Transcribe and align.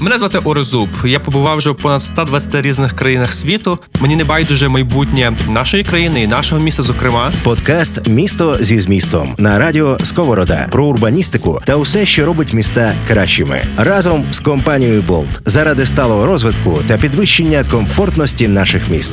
Мене 0.00 0.18
звати 0.18 0.38
Орезуб. 0.38 0.88
Я 1.04 1.20
побував 1.20 1.58
вже 1.58 1.70
в 1.70 1.76
понад 1.76 2.02
120 2.02 2.62
різних 2.62 2.92
країнах 2.92 3.32
світу. 3.32 3.78
Мені 4.00 4.16
не 4.16 4.24
байдуже 4.24 4.68
майбутнє 4.68 5.32
нашої 5.48 5.84
країни 5.84 6.22
і 6.22 6.26
нашого 6.26 6.60
міста. 6.60 6.82
Зокрема, 6.82 7.32
Подкаст 7.42 8.08
Місто 8.08 8.56
зі 8.60 8.80
змістом 8.80 9.34
на 9.38 9.58
радіо 9.58 9.98
Сковорода 10.02 10.68
про 10.70 10.86
урбаністику 10.86 11.60
та 11.64 11.76
усе, 11.76 12.06
що 12.06 12.26
робить 12.26 12.52
міста 12.52 12.94
кращими, 13.08 13.62
разом 13.76 14.24
з 14.32 14.40
компанією 14.40 15.02
Болт 15.02 15.40
заради 15.46 15.86
сталого 15.86 16.26
розвитку 16.26 16.78
та 16.88 16.96
підвищення 16.98 17.64
комфортності 17.70 18.48
наших 18.48 18.88
міст. 18.88 19.12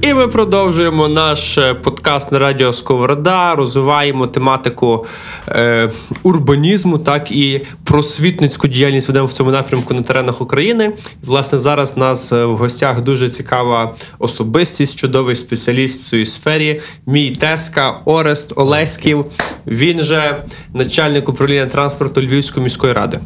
І 0.00 0.14
ми 0.14 0.28
продовжуємо 0.28 1.08
наш 1.08 1.58
е, 1.58 1.74
подкаст 1.74 2.32
на 2.32 2.38
радіо 2.38 2.72
Сковорода, 2.72 3.54
розвиваємо 3.54 4.26
тематику 4.26 5.06
е, 5.48 5.90
урбанізму, 6.22 6.98
так 6.98 7.30
і 7.32 7.60
просвітницьку 7.84 8.68
діяльність 8.68 9.08
ведемо 9.08 9.26
в 9.26 9.32
цьому 9.32 9.50
напрямку 9.50 9.94
на 9.94 10.02
теренах 10.02 10.40
України. 10.40 10.92
Власне, 11.24 11.58
зараз 11.58 11.94
у 11.96 12.00
нас 12.00 12.32
е, 12.32 12.44
в 12.44 12.56
гостях 12.56 13.00
дуже 13.00 13.28
цікава 13.28 13.94
особистість, 14.18 14.98
чудовий 14.98 15.36
спеціаліст 15.36 16.00
в 16.00 16.10
цій 16.10 16.24
сфері. 16.24 16.80
Мій 17.06 17.30
теска 17.30 18.00
Орест 18.04 18.52
Олеськів. 18.56 19.24
Він 19.70 20.00
же 20.00 20.42
начальник 20.74 21.28
управління 21.28 21.66
транспорту 21.66 22.20
Львівської 22.22 22.64
міської 22.64 22.92
ради. 22.92 23.18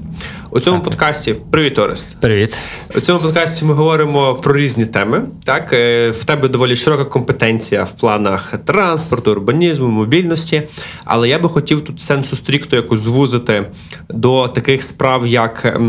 У 0.51 0.61
цьому 0.61 0.81
подкасті 0.81 1.35
привіт, 1.51 1.79
Орест. 1.79 2.21
Привіт. 2.21 2.59
У 2.97 3.01
цьому 3.01 3.21
подкасті 3.21 3.65
ми 3.65 3.75
говоримо 3.75 4.35
про 4.35 4.57
різні 4.57 4.87
теми. 4.87 5.23
Так, 5.45 5.73
Е, 5.73 6.11
в 6.11 6.25
тебе 6.25 6.49
доволі 6.49 6.77
широка 6.77 7.05
компетенція 7.05 7.85
в 7.85 7.93
планах 7.93 8.53
транспорту, 8.65 9.31
урбанізму, 9.31 9.89
мобільності. 9.89 10.63
Але 11.05 11.29
я 11.29 11.39
би 11.39 11.49
хотів 11.49 11.81
тут 11.81 12.01
сенсу 12.01 12.37
стрікто 12.37 12.77
якось 12.77 13.01
звузити 13.01 13.67
до 14.09 14.49
таких 14.49 14.83
справ, 14.83 15.27
як 15.27 15.81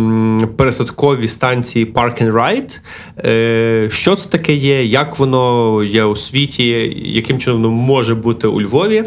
пересадкові 0.57 1.27
станції 1.27 1.85
Park 1.85 2.23
and 2.23 2.31
Ride. 2.33 2.79
Е, 3.25 3.89
Що 3.91 4.15
це 4.15 4.29
таке 4.29 4.53
є, 4.53 4.85
як 4.85 5.19
воно 5.19 5.83
є 5.83 6.03
у 6.03 6.15
світі, 6.15 6.63
яким 7.05 7.39
чином 7.39 7.61
воно 7.63 7.73
може 7.75 8.15
бути 8.15 8.47
у 8.47 8.61
Львові. 8.61 9.03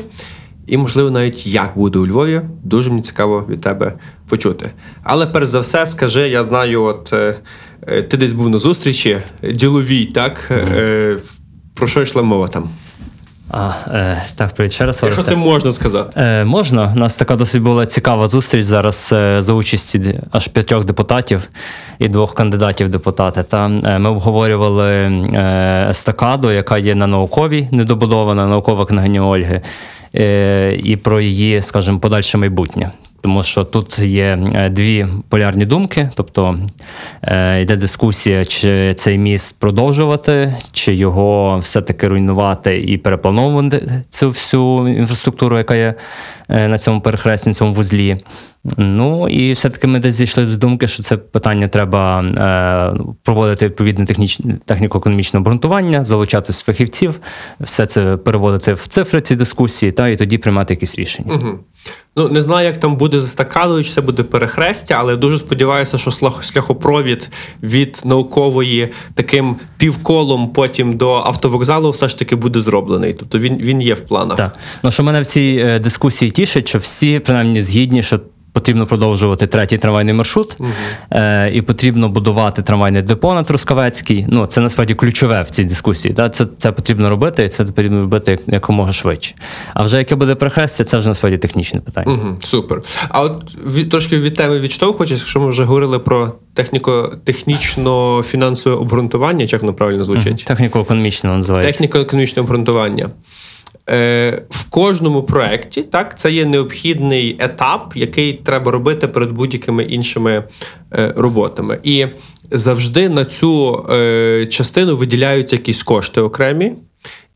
І, 0.66 0.76
можливо, 0.76 1.10
навіть 1.10 1.46
як 1.46 1.72
буде 1.76 1.98
у 1.98 2.06
Львові, 2.06 2.40
дуже 2.64 2.90
мені 2.90 3.02
цікаво 3.02 3.44
від 3.48 3.60
тебе 3.60 3.92
почути. 4.28 4.70
Але 5.02 5.26
перш 5.26 5.48
за 5.48 5.60
все, 5.60 5.86
скажи, 5.86 6.28
я 6.28 6.42
знаю, 6.42 6.82
от 6.82 7.12
е, 7.12 7.36
е, 7.86 8.02
ти 8.02 8.16
десь 8.16 8.32
був 8.32 8.48
на 8.48 8.58
зустрічі 8.58 9.18
діловій, 9.52 10.06
так? 10.06 10.48
Е, 10.50 11.18
Про 11.74 11.86
що 11.86 12.02
йшла 12.02 12.22
мова 12.22 12.48
там? 12.48 12.70
А, 13.50 13.70
е, 13.94 14.22
так, 14.36 14.54
привіт 14.54 14.72
ще 14.72 14.86
раз. 14.86 15.00
Якщо 15.02 15.22
це 15.22 15.36
можна 15.36 15.72
сказати. 15.72 16.20
Е, 16.20 16.44
можна. 16.44 16.92
У 16.96 16.98
нас 16.98 17.16
така 17.16 17.36
досить 17.36 17.62
була 17.62 17.86
цікава 17.86 18.28
зустріч 18.28 18.64
зараз 18.64 19.10
е, 19.12 19.42
за 19.42 19.52
участі 19.52 20.20
аж 20.30 20.48
п'ятьох 20.48 20.84
депутатів 20.84 21.48
і 21.98 22.08
двох 22.08 22.34
кандидатів 22.34 22.88
депутати. 22.88 23.42
Та 23.42 23.66
е, 23.66 23.98
ми 23.98 24.10
обговорювали 24.10 24.90
е, 24.92 25.86
естакаду, 25.90 26.52
яка 26.52 26.78
є 26.78 26.94
на 26.94 27.06
науковій, 27.06 27.68
недобудована 27.70 28.46
наукова 28.46 28.86
княгиня 28.86 29.26
Ольги, 29.26 29.60
і 30.84 30.98
про 31.02 31.20
її, 31.20 31.62
скажімо, 31.62 31.98
подальше 31.98 32.38
майбутнє. 32.38 32.90
Тому 33.26 33.42
що 33.42 33.64
тут 33.64 33.98
є 33.98 34.38
е, 34.54 34.68
дві 34.68 35.06
полярні 35.28 35.64
думки, 35.64 36.10
тобто 36.14 36.58
е, 37.22 37.62
йде 37.62 37.76
дискусія, 37.76 38.44
чи 38.44 38.94
цей 38.94 39.18
міст 39.18 39.60
продовжувати, 39.60 40.54
чи 40.72 40.94
його 40.94 41.58
все-таки 41.58 42.08
руйнувати 42.08 42.82
і 42.82 42.98
переплановувати 42.98 44.02
цю 44.08 44.28
всю 44.28 44.88
інфраструктуру, 44.88 45.58
яка 45.58 45.74
є 45.74 45.94
е, 46.48 46.68
на 46.68 46.78
цьому 46.78 47.00
перехресті, 47.00 47.50
на 47.50 47.54
цьому 47.54 47.72
вузлі. 47.72 48.16
Ну 48.76 49.28
і 49.28 49.52
все-таки 49.52 49.86
ми 49.86 49.98
десь 49.98 50.14
зійшли 50.14 50.46
до 50.46 50.56
думки, 50.56 50.88
що 50.88 51.02
це 51.02 51.16
питання 51.16 51.68
треба 51.68 52.22
е, 52.22 53.14
проводити 53.22 53.66
відповідне 53.66 54.06
техніко-економічне 54.66 55.40
обґрунтування, 55.40 56.04
залучати 56.04 56.52
фахівців, 56.52 57.20
все 57.60 57.86
це 57.86 58.16
переводити 58.16 58.72
в 58.72 58.86
цифри 58.86 59.20
ці 59.20 59.36
дискусії, 59.36 59.92
та 59.92 60.08
і 60.08 60.16
тоді 60.16 60.38
приймати 60.38 60.74
якісь 60.74 60.98
рішення. 60.98 61.34
Угу. 61.34 61.58
Ну, 62.18 62.28
не 62.28 62.42
знаю, 62.42 62.66
як 62.66 62.78
там 62.78 62.96
буде 62.96 63.20
з 63.20 63.34
чи 63.84 63.90
це 63.92 64.00
буде 64.00 64.22
перехрестя, 64.22 64.94
але 64.98 65.16
дуже 65.16 65.38
сподіваюся, 65.38 65.98
що 65.98 66.10
шлях- 66.10 66.42
шляхопровід 66.52 67.30
від 67.62 68.02
наукової 68.04 68.88
таким 69.14 69.56
півколом 69.76 70.48
потім 70.48 70.92
до 70.92 71.12
автовокзалу 71.12 71.90
все 71.90 72.08
ж 72.08 72.18
таки 72.18 72.36
буде 72.36 72.60
зроблений. 72.60 73.12
Тобто 73.12 73.38
він, 73.38 73.56
він 73.56 73.82
є 73.82 73.94
в 73.94 74.00
планах. 74.00 74.36
Так. 74.36 74.58
Ну, 74.82 74.90
що 74.90 75.02
мене 75.02 75.20
в 75.22 75.26
цій 75.26 75.62
е, 75.66 75.78
дискусії 75.78 76.30
тішить, 76.30 76.68
що 76.68 76.78
всі 76.78 77.18
принаймні 77.18 77.62
згідні, 77.62 78.02
що 78.02 78.20
потрібно 78.56 78.86
продовжувати 78.86 79.46
третій 79.46 79.78
трамвайний 79.78 80.14
маршрут, 80.14 80.56
е, 81.10 81.50
і 81.54 81.62
потрібно 81.62 82.08
будувати 82.08 82.62
трамвайне 82.62 83.02
депо 83.02 83.34
на 83.34 83.42
Трускавецькій. 83.42 84.26
Ну, 84.28 84.46
це 84.46 84.60
насправді 84.60 84.94
ключове 84.94 85.42
в 85.42 85.50
цій 85.50 85.64
дискусії. 85.64 86.14
Да? 86.14 86.28
Це, 86.28 86.46
це 86.58 86.72
потрібно 86.72 87.10
робити, 87.10 87.44
і 87.44 87.48
це 87.48 87.64
потрібно 87.64 88.00
робити 88.00 88.30
як- 88.30 88.40
якомога 88.46 88.92
швидше. 88.92 89.34
А 89.74 89.82
вже 89.82 89.98
яке 89.98 90.16
буде 90.16 90.34
перехрестя, 90.34 90.84
це 90.84 90.98
вже 90.98 91.08
насправді 91.08 91.38
технічне 91.38 91.80
питання. 91.80 92.12
Угу, 92.12 92.36
супер. 92.38 92.82
А 93.08 93.22
от 93.22 93.56
від, 93.66 93.90
трошки 93.90 94.18
від 94.18 94.34
теми 94.34 94.60
відштовхуючись, 94.60 95.20
якщо 95.20 95.40
ми 95.40 95.48
вже 95.48 95.64
говорили 95.64 95.98
про 95.98 96.32
техніко-технічно-фінансове 96.54 98.76
обґрунтування, 98.76 99.46
чи 99.46 99.56
як 99.56 99.62
воно 99.62 99.74
правильно 99.74 100.04
звучить? 100.04 100.44
Техніко-економічно 100.46 101.36
називається. 101.36 101.72
Техніко-економічне 101.72 102.42
обґрунтування. 102.42 103.08
Е, 103.90 104.42
в 104.50 104.70
кожному 104.70 105.22
проєкті 105.22 105.82
так, 105.82 106.18
це 106.18 106.32
є 106.32 106.44
необхідний 106.46 107.36
етап, 107.38 107.92
який 107.96 108.32
треба 108.32 108.72
робити 108.72 109.08
перед 109.08 109.30
будь-якими 109.30 109.84
іншими 109.84 110.44
е, 110.92 111.14
роботами. 111.16 111.78
І 111.82 112.06
завжди 112.50 113.08
на 113.08 113.24
цю 113.24 113.84
е, 113.90 114.46
частину 114.46 114.96
виділяються 114.96 115.56
якісь 115.56 115.82
кошти 115.82 116.20
окремі 116.20 116.72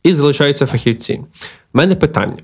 і 0.03 0.15
залишаються 0.15 0.66
фахівці. 0.66 1.15
У 1.15 1.78
мене 1.78 1.94
питання. 1.94 2.37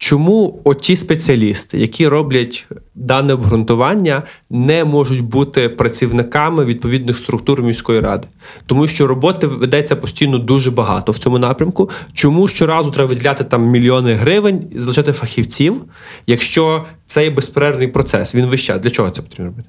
Чому 0.00 0.60
оті 0.64 0.96
спеціалісти, 0.96 1.78
які 1.78 2.08
роблять 2.08 2.68
дане 2.94 3.32
обґрунтування, 3.32 4.22
не 4.50 4.84
можуть 4.84 5.20
бути 5.20 5.68
працівниками 5.68 6.64
відповідних 6.64 7.16
структур 7.16 7.62
міської 7.62 8.00
ради? 8.00 8.28
Тому 8.66 8.88
що 8.88 9.06
роботи 9.06 9.46
ведеться 9.46 9.96
постійно 9.96 10.38
дуже 10.38 10.70
багато 10.70 11.12
в 11.12 11.18
цьому 11.18 11.38
напрямку. 11.38 11.90
Чому 12.12 12.48
щоразу 12.48 12.90
треба 12.90 13.08
виділяти 13.08 13.44
там 13.44 13.66
мільйони 13.66 14.14
гривень 14.14 14.70
і 14.76 14.80
залишати 14.80 15.12
фахівців, 15.12 15.82
якщо 16.26 16.84
це 17.06 17.24
є 17.24 17.30
безперервний 17.30 17.88
процес? 17.88 18.34
Він 18.34 18.46
весь 18.46 18.60
час. 18.60 18.80
Для 18.80 18.90
чого 18.90 19.10
це 19.10 19.22
потрібно 19.22 19.44
робити? 19.44 19.68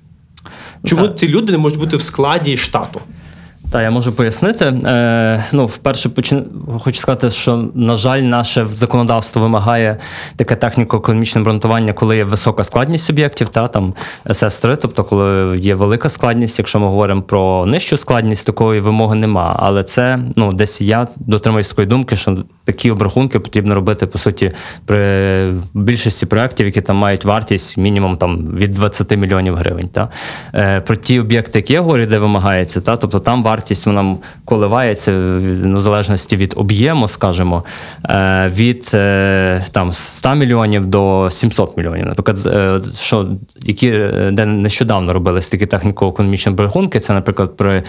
Чому 0.83 1.07
так. 1.07 1.19
ці 1.19 1.27
люди 1.27 1.51
не 1.51 1.57
можуть 1.57 1.79
бути 1.79 1.97
в 1.97 2.01
складі 2.01 2.57
штату? 2.57 3.01
Та 3.71 3.81
я 3.81 3.91
можу 3.91 4.11
пояснити. 4.11 4.65
Е, 4.65 5.43
ну, 5.51 5.65
вперше 5.65 6.09
почин... 6.09 6.45
хочу 6.79 6.99
сказати, 6.99 7.29
що, 7.29 7.69
на 7.73 7.95
жаль, 7.95 8.19
наше 8.19 8.65
законодавство 8.65 9.41
вимагає 9.41 9.97
таке 10.35 10.55
техніко-економічне 10.55 11.41
обґрунтування, 11.41 11.93
коли 11.93 12.17
є 12.17 12.23
висока 12.23 12.63
складність 12.63 13.05
суб'єктів, 13.05 13.49
та 13.49 13.67
там 13.67 13.93
СС3, 14.25 14.77
тобто 14.81 15.03
коли 15.03 15.57
є 15.57 15.75
велика 15.75 16.09
складність. 16.09 16.59
Якщо 16.59 16.79
ми 16.79 16.87
говоримо 16.87 17.21
про 17.21 17.65
нижчу 17.65 17.97
складність, 17.97 18.45
такої 18.45 18.81
вимоги 18.81 19.15
нема. 19.15 19.55
Але 19.59 19.83
це 19.83 20.19
ну, 20.35 20.53
десь 20.53 20.81
я 20.81 21.07
дотримуюсь 21.15 21.69
такої 21.69 21.87
думки, 21.87 22.15
що 22.15 22.37
такі 22.65 22.91
обрахунки 22.91 23.39
потрібно 23.39 23.75
робити 23.75 24.07
по 24.07 24.17
суті 24.17 24.51
при 24.85 25.53
більшості 25.73 26.25
проєктів, 26.25 26.65
які 26.65 26.81
там 26.81 26.97
мають 26.97 27.25
вартість 27.25 27.77
мінімум 27.77 28.17
там 28.17 28.45
від 28.55 28.71
20 28.71 29.17
мільйонів 29.17 29.55
гривень. 29.55 29.87
Та? 29.87 30.09
Е, 30.55 30.81
про 30.81 30.95
ті 30.95 31.19
об'єкти, 31.19 31.59
які 31.59 31.73
я 31.73 31.81
говорю, 31.81 32.05
де 32.05 32.19
вимагається, 32.19 32.81
та? 32.81 32.97
тобто 32.97 33.19
там 33.19 33.43
вартість 33.43 33.60
вона 33.85 34.17
коливається 34.45 35.11
в 35.11 35.79
залежності 35.79 36.37
від 36.37 36.53
об'єму, 36.57 37.07
скажімо, 37.07 37.63
е, 38.09 38.51
від 38.55 38.91
е, 38.93 39.65
там 39.71 39.93
100 39.93 40.35
мільйонів 40.35 40.85
до 40.85 41.29
700 41.31 41.77
мільйонів. 41.77 42.05
Наприклад, 42.05 42.45
е, 42.45 42.81
що 42.99 43.27
які 43.63 43.91
де 44.31 44.45
нещодавно 44.45 45.13
робились 45.13 45.49
такі 45.49 45.65
техніко-економічні 45.65 46.51
обрахунки, 46.51 46.99
це, 46.99 47.13
наприклад, 47.13 47.57
при 47.57 47.83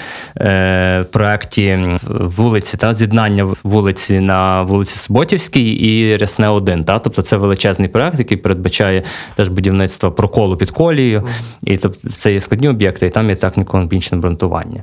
проєкті 1.10 1.78
вулиці 2.08 2.76
та 2.76 2.94
з'єднання 2.94 3.48
вулиці 3.62 4.20
на 4.20 4.62
вулиці 4.62 4.96
Суботівській 4.96 5.70
і 5.70 6.16
Рясне 6.16 6.48
1. 6.48 6.84
Та? 6.84 6.98
Тобто 6.98 7.22
це 7.22 7.36
величезний 7.36 7.88
проєкт, 7.88 8.18
який 8.18 8.36
передбачає 8.36 9.02
теж 9.36 9.48
будівництво 9.48 10.12
проколу 10.12 10.56
під 10.56 10.70
колією. 10.70 11.26
І 11.62 11.76
тобто 11.76 12.08
це 12.08 12.32
є 12.32 12.40
складні 12.40 12.68
об'єкти, 12.68 13.06
і 13.06 13.10
там 13.10 13.30
є 13.30 13.36
техніко-економічне 13.36 14.18
обґрунтування. 14.18 14.82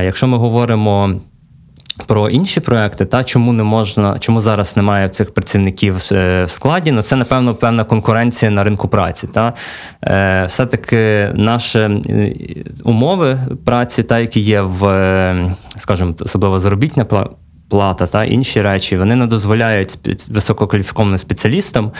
Е, 0.00 0.04
якщо 0.04 0.26
ми 0.26 0.38
говоримо. 0.38 1.20
Про 2.06 2.28
інші 2.28 2.60
проекти, 2.60 3.04
та 3.04 3.24
чому 3.24 3.52
не 3.52 3.62
можна, 3.62 4.18
чому 4.18 4.40
зараз 4.40 4.76
немає 4.76 5.08
цих 5.08 5.34
працівників 5.34 5.96
е, 6.12 6.44
в 6.44 6.50
складі? 6.50 6.92
Ну 6.92 7.02
це 7.02 7.16
напевно 7.16 7.54
певна 7.54 7.84
конкуренція 7.84 8.50
на 8.50 8.64
ринку 8.64 8.88
праці. 8.88 9.26
Та 9.26 9.52
е, 10.04 10.44
все-таки 10.46 11.30
наші 11.34 11.88
умови 12.84 13.38
праці, 13.64 14.02
та 14.02 14.18
які 14.18 14.40
є 14.40 14.60
в, 14.60 15.56
скажімо, 15.76 16.14
особливо 16.20 16.60
заробітня 16.60 17.04
плата 17.70 18.06
та 18.06 18.24
інші 18.24 18.62
речі, 18.62 18.96
вони 18.96 19.16
не 19.16 19.26
дозволяють 19.26 19.98
висококваліфікованим 20.30 21.18
спеціалістам, 21.18 21.92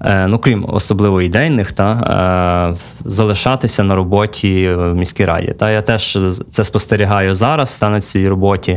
е, 0.00 0.26
ну 0.26 0.38
крім 0.38 0.66
особливо 0.68 1.22
ідейних, 1.22 1.72
та, 1.72 2.74
е, 2.74 2.78
залишатися 3.04 3.82
на 3.82 3.94
роботі 3.94 4.70
в 4.74 4.94
міській 4.94 5.24
раді. 5.24 5.54
Та 5.58 5.70
я 5.70 5.82
теж 5.82 6.18
це 6.50 6.64
спостерігаю 6.64 7.34
зараз 7.34 7.78
та, 7.78 7.88
на 7.88 8.00
цій 8.00 8.28
роботі. 8.28 8.72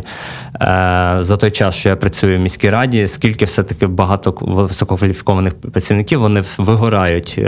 Е, 0.62 1.18
за 1.19 1.38
той 1.38 1.51
час, 1.51 1.75
що 1.75 1.89
я 1.89 1.95
працюю 1.95 2.38
в 2.38 2.42
міській 2.42 2.69
раді, 2.69 3.07
скільки 3.07 3.45
все-таки 3.45 3.88
багато 3.88 4.36
висококваліфікованих 4.42 5.54
працівників 5.54 6.19
вони 6.19 6.44
вигорають, 6.57 7.39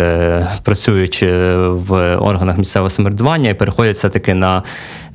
працюючи 0.63 1.57
в 1.57 2.15
органах 2.15 2.57
місцевого 2.57 2.89
самоврядування 2.89 3.49
і 3.49 3.53
переходять 3.53 3.95
все-таки 3.95 4.33
на 4.33 4.63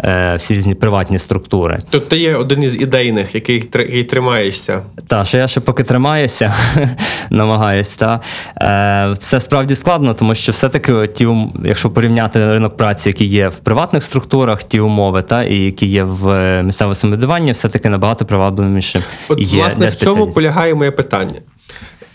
е, 0.05 0.35
всі 0.37 0.55
різні 0.55 0.75
приватні 0.75 1.19
структури. 1.19 1.79
Тобто 1.91 2.17
є 2.17 2.37
один 2.37 2.63
із 2.63 2.83
ідейних, 2.83 3.35
який, 3.35 3.61
який 3.83 4.05
тримаєшся. 4.05 4.83
Та, 5.07 5.25
що 5.25 5.39
я 5.39 5.49
ще 5.49 5.61
поки 5.61 5.83
тримаюся, 5.83 6.55
намагаюсь. 7.31 7.97
Та. 7.97 8.21
Е, 8.57 9.15
це 9.19 9.41
справді 9.41 9.77
складно, 9.77 10.15
тому 10.15 10.35
що 10.35 10.53
все-таки 10.53 11.07
ті, 11.07 11.29
якщо 11.65 11.91
порівняти 11.91 12.47
ринок 12.47 12.77
праці, 12.77 13.09
який 13.09 13.27
є 13.27 13.49
в 13.49 13.57
приватних 13.57 14.03
структурах, 14.03 14.63
ті 14.63 14.81
умови, 14.81 15.23
та, 15.23 15.45
і 15.45 15.57
які 15.57 15.87
є 15.87 16.03
в 16.03 16.29
е, 16.29 16.63
місцевому 16.63 16.95
самоврядуванні, 16.95 17.53
все-таки 17.53 17.89
набагато 17.89 18.25
привабливішим 18.25 19.03
От, 19.29 19.41
є 19.41 19.63
власне, 19.63 19.87
в 19.87 19.95
цьому 19.95 20.31
полягає 20.31 20.75
моє 20.75 20.91
питання. 20.91 21.41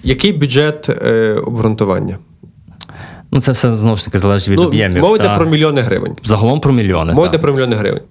Який 0.04 0.32
бюджет 0.32 0.90
е, 0.90 1.34
обґрунтування? 1.46 2.18
Ну, 3.34 3.42
це 3.42 3.52
все 3.52 3.74
знову 3.74 3.98
ж 3.98 4.06
таки 4.06 4.20
залежить 4.20 4.50
від 4.50 4.60
ну, 4.60 4.66
об'ємів. 4.66 5.02
мова 5.02 5.16
йде 5.16 5.34
про 5.38 5.46
мільйони 5.46 5.82
гривень. 5.82 6.16
Загалом 6.24 6.60
про 6.60 6.74
мільйони. 6.74 7.14
Мова 7.14 7.28
йде 7.28 7.38
про 7.38 7.54
мільйони 7.54 7.76
гривень. 7.76 8.02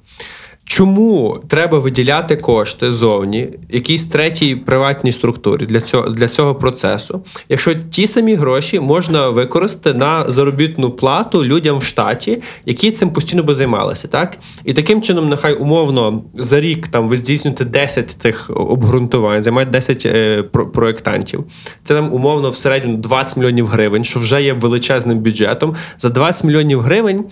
Чому 0.72 1.38
треба 1.48 1.78
виділяти 1.78 2.36
кошти 2.36 2.92
зовні 2.92 3.48
якійсь 3.70 4.04
третій 4.04 4.56
приватній 4.56 5.12
структурі 5.12 5.66
для 5.66 5.80
цього, 5.80 6.08
для 6.08 6.28
цього 6.28 6.54
процесу, 6.54 7.24
якщо 7.48 7.74
ті 7.74 8.06
самі 8.06 8.34
гроші 8.34 8.80
можна 8.80 9.28
використати 9.28 9.98
на 9.98 10.30
заробітну 10.30 10.90
плату 10.90 11.44
людям 11.44 11.78
в 11.78 11.82
штаті, 11.84 12.42
які 12.66 12.90
цим 12.90 13.10
постійно 13.10 13.42
би 13.42 13.54
займалися, 13.54 14.08
так? 14.08 14.38
І 14.64 14.72
таким 14.72 15.02
чином, 15.02 15.28
нехай 15.28 15.54
умовно 15.54 16.22
за 16.34 16.60
рік 16.60 16.88
там 16.88 17.08
ви 17.08 17.16
здійснюєте 17.16 17.64
10 17.64 18.06
тих 18.06 18.50
обґрунтувань, 18.54 19.42
займають 19.42 19.70
10 19.70 20.06
е, 20.06 20.42
про- 20.42 20.68
проєктантів. 20.68 21.44
Це 21.84 21.94
там 21.94 22.12
умовно 22.14 22.50
в 22.50 22.56
середньому 22.56 22.96
20 22.96 23.36
мільйонів 23.36 23.66
гривень, 23.66 24.04
що 24.04 24.20
вже 24.20 24.42
є 24.42 24.52
величезним 24.52 25.18
бюджетом. 25.18 25.74
За 25.98 26.08
20 26.08 26.44
мільйонів 26.44 26.80
гривень. 26.80 27.24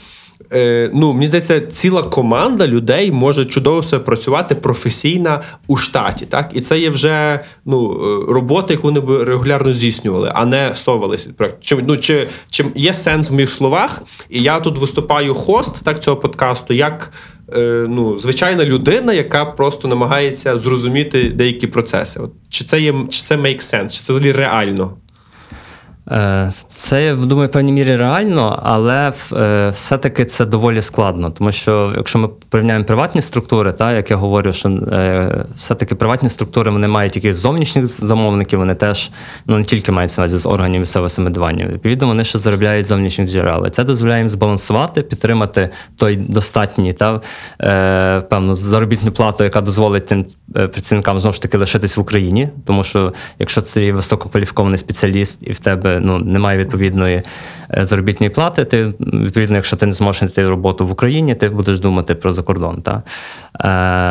Е, 0.53 0.91
ну, 0.95 1.13
мені 1.13 1.27
здається, 1.27 1.61
ціла 1.61 2.03
команда 2.03 2.67
людей 2.67 3.13
може 3.13 3.45
чудово 3.45 3.81
все 3.81 3.99
працювати 3.99 4.55
професійна 4.55 5.43
у 5.67 5.77
штаті. 5.77 6.27
Так? 6.27 6.51
І 6.55 6.61
це 6.61 6.79
є 6.79 6.91
вже 6.91 7.41
ну, 7.65 7.93
е, 7.93 8.33
робота, 8.33 8.75
яку 8.75 8.87
вони 8.87 9.01
б 9.01 9.25
регулярно 9.25 9.73
здійснювали, 9.73 10.33
а 10.35 10.47
не 10.47 10.75
совалися. 10.75 11.31
Чи, 11.61 11.77
ну, 11.87 11.97
чи, 11.97 12.27
чи 12.51 12.65
є 12.75 12.95
сенс 12.95 13.31
в 13.31 13.35
моїх 13.35 13.51
словах? 13.51 14.03
І 14.31 14.43
я 14.43 14.61
тут 14.61 14.79
виступаю 14.79 15.35
хост 15.35 15.85
так, 15.85 16.03
цього 16.03 16.17
подкасту, 16.17 16.75
як 16.75 17.13
е, 17.57 17.87
ну, 17.89 18.19
звичайна 18.19 18.65
людина, 18.65 19.13
яка 19.13 19.45
просто 19.45 19.89
намагається 19.89 20.59
зрозуміти 20.59 21.31
деякі 21.35 21.67
процеси. 21.67 22.21
От, 22.21 22.31
чи 22.49 22.65
це 22.65 22.81
є 22.81 22.95
чи 23.09 23.21
це 23.21 23.37
make 23.37 23.61
sense, 23.61 23.89
чи 23.89 24.01
це 24.01 24.13
взагалі 24.13 24.33
реально? 24.33 24.93
Е, 26.11 26.53
Це, 26.67 27.05
я 27.05 27.15
думаю, 27.15 27.49
в 27.49 27.53
певній 27.53 27.73
мірі 27.73 27.97
реально, 27.97 28.61
але 28.63 29.13
е, 29.33 29.69
все-таки 29.69 30.25
це 30.25 30.47
доволі 30.47 30.83
складно. 30.83 31.31
Тому 31.31 31.53
що 31.53 31.93
якщо 31.97 32.19
ми 32.19 32.29
порівняємо 32.49 32.85
приватні 32.85 33.23
структури, 33.23 33.73
та, 33.73 33.93
як 33.93 34.11
я 34.11 34.17
говорю, 34.17 34.53
що 34.53 34.69
е, 34.69 35.45
все-таки 35.57 35.95
приватні 35.95 36.29
структури 36.29 36.71
вони 36.71 36.89
мають 36.89 37.17
якихось 37.17 37.37
зовнішніх 37.37 37.87
замовників, 37.87 38.59
вони 38.59 38.75
теж 38.75 39.11
ну, 39.47 39.59
не 39.59 39.65
тільки 39.65 39.93
мають 39.93 40.19
увазі 40.19 40.39
з 40.39 40.47
органів 40.47 40.81
місцевого 40.81 41.09
самоврядування. 41.09 41.67
Відповідно, 41.67 42.07
вони 42.07 42.25
ще 42.25 42.39
заробляють 42.39 42.87
зовнішніх 42.87 43.29
джерел. 43.29 43.67
І 43.67 43.71
Це 43.71 43.85
дозволяє 43.85 44.21
їм 44.21 44.29
збалансувати, 44.29 45.03
підтримати 45.03 45.71
той 45.97 46.17
достатній 46.17 46.93
та 46.93 47.21
е, 47.63 48.21
певну 48.21 48.55
заробітну 48.55 49.13
плату, 49.13 49.45
яка 49.45 49.61
дозволить 49.61 50.07
тим 50.07 50.27
працівникам 50.53 51.19
знову 51.19 51.33
ж 51.35 51.43
таки 51.43 51.59
лишитись 51.59 51.97
в 51.97 52.01
Україні. 52.01 52.49
Тому 52.67 52.85
що 52.85 53.13
якщо 53.39 53.61
це 53.61 53.93
висококваліфікований 53.93 54.79
спеціаліст 54.79 55.39
і 55.43 55.53
в 55.53 55.59
тебе 55.59 56.00
ну, 56.01 56.19
немає 56.19 56.59
відповідної 56.59 57.23
е, 57.77 57.85
заробітної 57.85 58.31
плати, 58.31 58.65
ти 58.65 58.95
відповідно, 59.01 59.57
якщо 59.57 59.77
ти 59.77 59.87
не 59.87 59.93
зможеш 59.93 60.19
знайти 60.19 60.49
роботу 60.49 60.87
в 60.87 60.93
Україні, 60.93 61.35
ти 61.35 61.49
будеш 61.49 61.81
думати 61.81 62.15
про 62.15 62.33
закордон. 62.33 62.83
Та? 62.83 63.03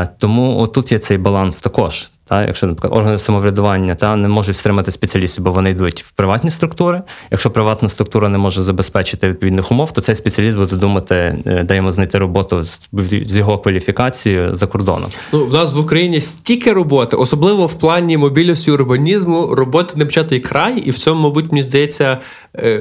Е, 0.03 0.09
тому 0.17 0.59
отут 0.59 0.91
є 0.91 0.99
цей 0.99 1.17
баланс 1.17 1.61
також. 1.61 2.09
Та, 2.29 2.45
якщо, 2.45 2.67
наприклад, 2.67 2.99
органи 2.99 3.17
самоврядування 3.17 3.95
та, 3.95 4.15
не 4.15 4.27
можуть 4.27 4.55
втримати 4.55 4.91
спеціалістів, 4.91 5.43
бо 5.43 5.51
вони 5.51 5.69
йдуть 5.69 6.03
в 6.03 6.11
приватні 6.11 6.49
структури. 6.49 7.01
Якщо 7.31 7.51
приватна 7.51 7.89
структура 7.89 8.29
не 8.29 8.37
може 8.37 8.63
забезпечити 8.63 9.29
відповідних 9.29 9.71
умов, 9.71 9.91
то 9.91 10.01
цей 10.01 10.15
спеціаліст 10.15 10.57
буде 10.57 10.75
думати, 10.75 11.37
де 11.65 11.75
йому 11.75 11.93
знайти 11.93 12.17
роботу 12.17 12.63
з, 12.63 12.89
його 13.37 13.57
кваліфікацією 13.57 14.55
за 14.55 14.67
кордоном. 14.67 15.09
Ну, 15.33 15.45
в 15.45 15.53
нас 15.53 15.73
в 15.73 15.79
Україні 15.79 16.21
стільки 16.21 16.73
роботи, 16.73 17.17
особливо 17.17 17.65
в 17.65 17.73
плані 17.73 18.17
мобільності 18.17 18.71
урбанізму, 18.71 19.55
роботи 19.55 19.93
не 19.95 20.05
початий 20.05 20.39
край, 20.39 20.79
і 20.79 20.91
в 20.91 20.97
цьому, 20.97 21.21
мабуть, 21.21 21.51
мені 21.51 21.61
здається, 21.61 22.17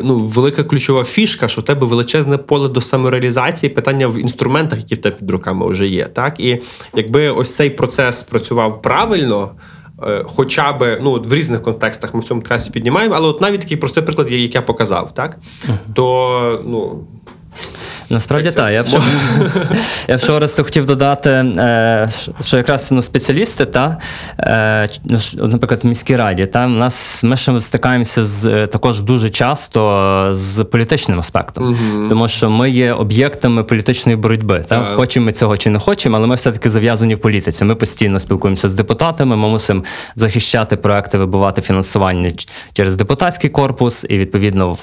ну, 0.03 0.19
велика 0.19 0.65
ключова 0.65 1.05
фішка, 1.05 1.49
що 1.49 1.61
в 1.61 1.65
тебе 1.65 1.87
величезне 1.87 2.37
поле 2.37 2.69
до 2.69 2.81
самореалізації, 2.81 3.71
питання 3.71 4.09
в 4.09 4.19
інструментах, 4.19 4.79
які 4.79 4.95
в 4.95 4.99
тебе 4.99 5.17
під 5.17 5.31
руками 5.31 5.69
вже 5.69 5.87
є. 5.87 6.05
Так? 6.05 6.41
І 6.41 6.61
якби 6.95 7.31
ось 7.31 7.57
цей 7.57 7.71
процес 7.71 8.23
працював 8.23 8.83
правильно. 8.83 9.51
е, 10.03 10.25
Хоча 10.27 10.73
би 10.73 10.99
ну 11.03 11.23
в 11.23 11.35
різних 11.35 11.63
контекстах 11.63 12.15
ми 12.15 12.21
в 12.21 12.25
цьому 12.25 12.43
трасі 12.43 12.71
піднімаємо, 12.71 13.15
але 13.15 13.29
от 13.29 13.41
навіть 13.41 13.61
такий 13.61 13.77
простий 13.77 14.03
приклад, 14.03 14.31
як 14.31 14.55
я 14.55 14.63
показав, 14.63 15.15
так 15.15 15.39
то 15.95 16.63
ну 16.67 17.07
Насправді 18.11 18.51
так. 18.51 18.73
Я 18.73 18.83
б 18.83 18.87
я 20.09 20.17
б 20.17 20.21
Оресте, 20.31 20.63
хотів 20.63 20.87
додати, 20.87 21.31
е, 21.31 22.11
що 22.41 22.57
якраз 22.57 22.93
ну, 22.93 23.03
спеціалісти, 23.03 23.67
та, 23.67 23.99
е, 24.41 24.89
ну, 25.05 25.47
наприклад, 25.47 25.81
в 25.83 25.87
міській 25.87 26.17
раді, 26.17 26.47
та, 26.47 26.67
у 26.67 26.69
нас, 26.69 27.25
ми 27.25 27.37
ще 27.37 27.61
стикаємося 27.61 28.25
з, 28.25 28.45
е, 28.45 28.67
також 28.67 29.01
дуже 29.01 29.31
часто 29.31 30.31
з 30.33 30.65
політичним 30.65 31.19
аспектом, 31.19 31.79
тому 32.09 32.29
що 32.29 32.51
ми 32.51 32.71
є 32.71 32.93
об'єктами 32.93 33.65
політичної 33.65 34.17
боротьби. 34.17 34.65
Та? 34.69 34.79
Так. 34.79 34.95
Хочемо 34.95 35.27
ми 35.27 35.33
цього 35.33 35.57
чи 35.57 35.71
не 35.71 35.79
хочемо, 35.79 36.17
але 36.17 36.27
ми 36.27 36.35
все-таки 36.35 36.71
зав'язані 36.71 37.15
в 37.15 37.19
політиці. 37.19 37.65
Ми 37.65 37.75
постійно 37.75 38.21
спілкуємося 38.21 38.69
з 38.69 38.75
депутатами, 38.75 39.37
ми 39.37 39.49
мусимо 39.49 39.83
захищати 40.15 40.77
проекти, 40.77 41.19
вибивати 41.19 41.63
фінансування 41.63 42.31
через 42.73 42.97
депутатський 42.97 43.51
корпус, 43.51 44.07
і 44.09 44.19
відповідно 44.19 44.77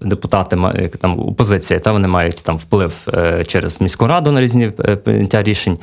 депутати 0.00 0.58
там 1.00 1.18
опозиція, 1.18 1.80
та 1.80 1.92
вони 1.92 2.08
мають 2.08 2.42
там 2.48 2.56
вплив 2.56 3.08
е, 3.14 3.44
через 3.44 3.80
міську 3.80 4.06
раду 4.06 4.32
на 4.32 4.40
різні 4.40 4.72
е, 4.88 4.96
прийняття 4.96 5.42
рішень. 5.42 5.78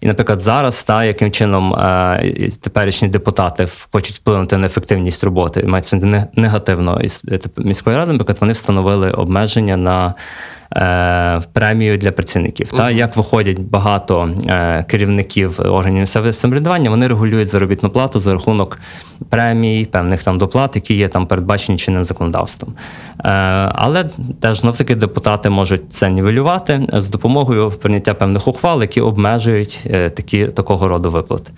І, 0.00 0.06
наприклад, 0.06 0.40
зараз 0.40 0.82
та 0.82 1.04
яким 1.04 1.30
чином 1.30 1.74
е, 1.74 2.50
теперішні 2.60 3.08
депутати 3.08 3.68
хочуть 3.92 4.16
вплинути 4.16 4.56
на 4.56 4.66
ефективність 4.66 5.24
роботи, 5.24 5.62
мається 5.66 6.28
негативно 6.36 7.00
із 7.00 7.24
міської 7.56 7.96
ради, 7.96 8.12
наприклад, 8.12 8.38
вони 8.40 8.52
встановили 8.52 9.10
обмеження 9.10 9.76
на. 9.76 10.14
Е, 10.76 11.40
Премію 11.52 11.98
для 11.98 12.12
працівників. 12.12 12.72
Та 12.76 12.90
як 12.90 13.16
виходять 13.16 13.60
багато 13.60 14.30
е, 14.48 14.84
керівників 14.88 15.60
органів 15.64 16.08
самоврядування, 16.08 16.90
вони 16.90 17.08
регулюють 17.08 17.48
заробітну 17.48 17.90
плату 17.90 18.20
за 18.20 18.32
рахунок 18.32 18.78
премій, 19.28 19.84
певних 19.84 20.22
там 20.22 20.38
доплат, 20.38 20.76
які 20.76 20.94
є 20.94 21.08
там 21.08 21.26
передбачені 21.26 21.78
чинним 21.78 22.04
законодавством. 22.04 22.74
Е, 23.24 23.28
але 23.74 24.04
теж 24.40 24.60
знов 24.60 24.76
таки 24.76 24.94
депутати 24.94 25.50
можуть 25.50 25.92
це 25.92 26.10
нівелювати 26.10 26.86
з 26.92 27.10
допомогою 27.10 27.70
прийняття 27.70 28.14
певних 28.14 28.48
ухвал, 28.48 28.82
які 28.82 29.00
обмежують 29.00 29.80
е, 29.86 30.10
такі 30.10 30.46
такого 30.46 30.88
роду 30.88 31.10
виплати. 31.10 31.52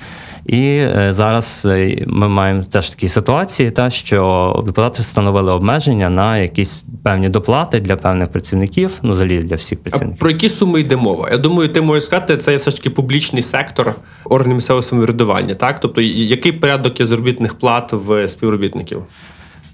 І 0.47 0.61
е, 0.61 1.13
зараз 1.13 1.69
ми 2.07 2.29
маємо 2.29 2.63
теж 2.63 2.91
такі 2.91 3.09
ситуації, 3.09 3.71
та 3.71 3.91
що 3.91 4.63
депутати 4.67 5.03
встановили 5.03 5.53
обмеження 5.53 6.11
на 6.11 6.39
якісь 6.39 6.87
певні 7.03 7.29
доплати 7.29 7.81
для 7.81 7.97
певних 7.97 8.29
працівників, 8.29 8.91
ну 9.03 9.13
взагалі 9.13 9.39
для 9.39 9.57
всіх 9.57 9.79
А 9.79 9.89
працівників. 9.89 10.21
про 10.21 10.31
які 10.31 10.49
суми 10.49 10.81
йде 10.81 10.97
мова? 10.97 11.29
Я 11.31 11.39
думаю, 11.39 11.69
ти 11.69 11.81
можеш 11.81 12.05
сказати, 12.05 12.37
це 12.37 12.57
все 12.57 12.71
ж 12.71 12.77
таки 12.77 12.91
публічний 12.91 13.43
сектор 13.43 13.95
органів 14.25 14.57
місцевого 14.57 14.83
самоврядування, 14.83 15.55
так? 15.55 15.81
Тобто, 15.81 16.01
який 16.01 16.53
порядок 16.53 17.01
є 17.01 17.07
заробітних 17.07 17.55
плат 17.55 17.93
в 17.93 18.29
співробітників? 18.29 19.03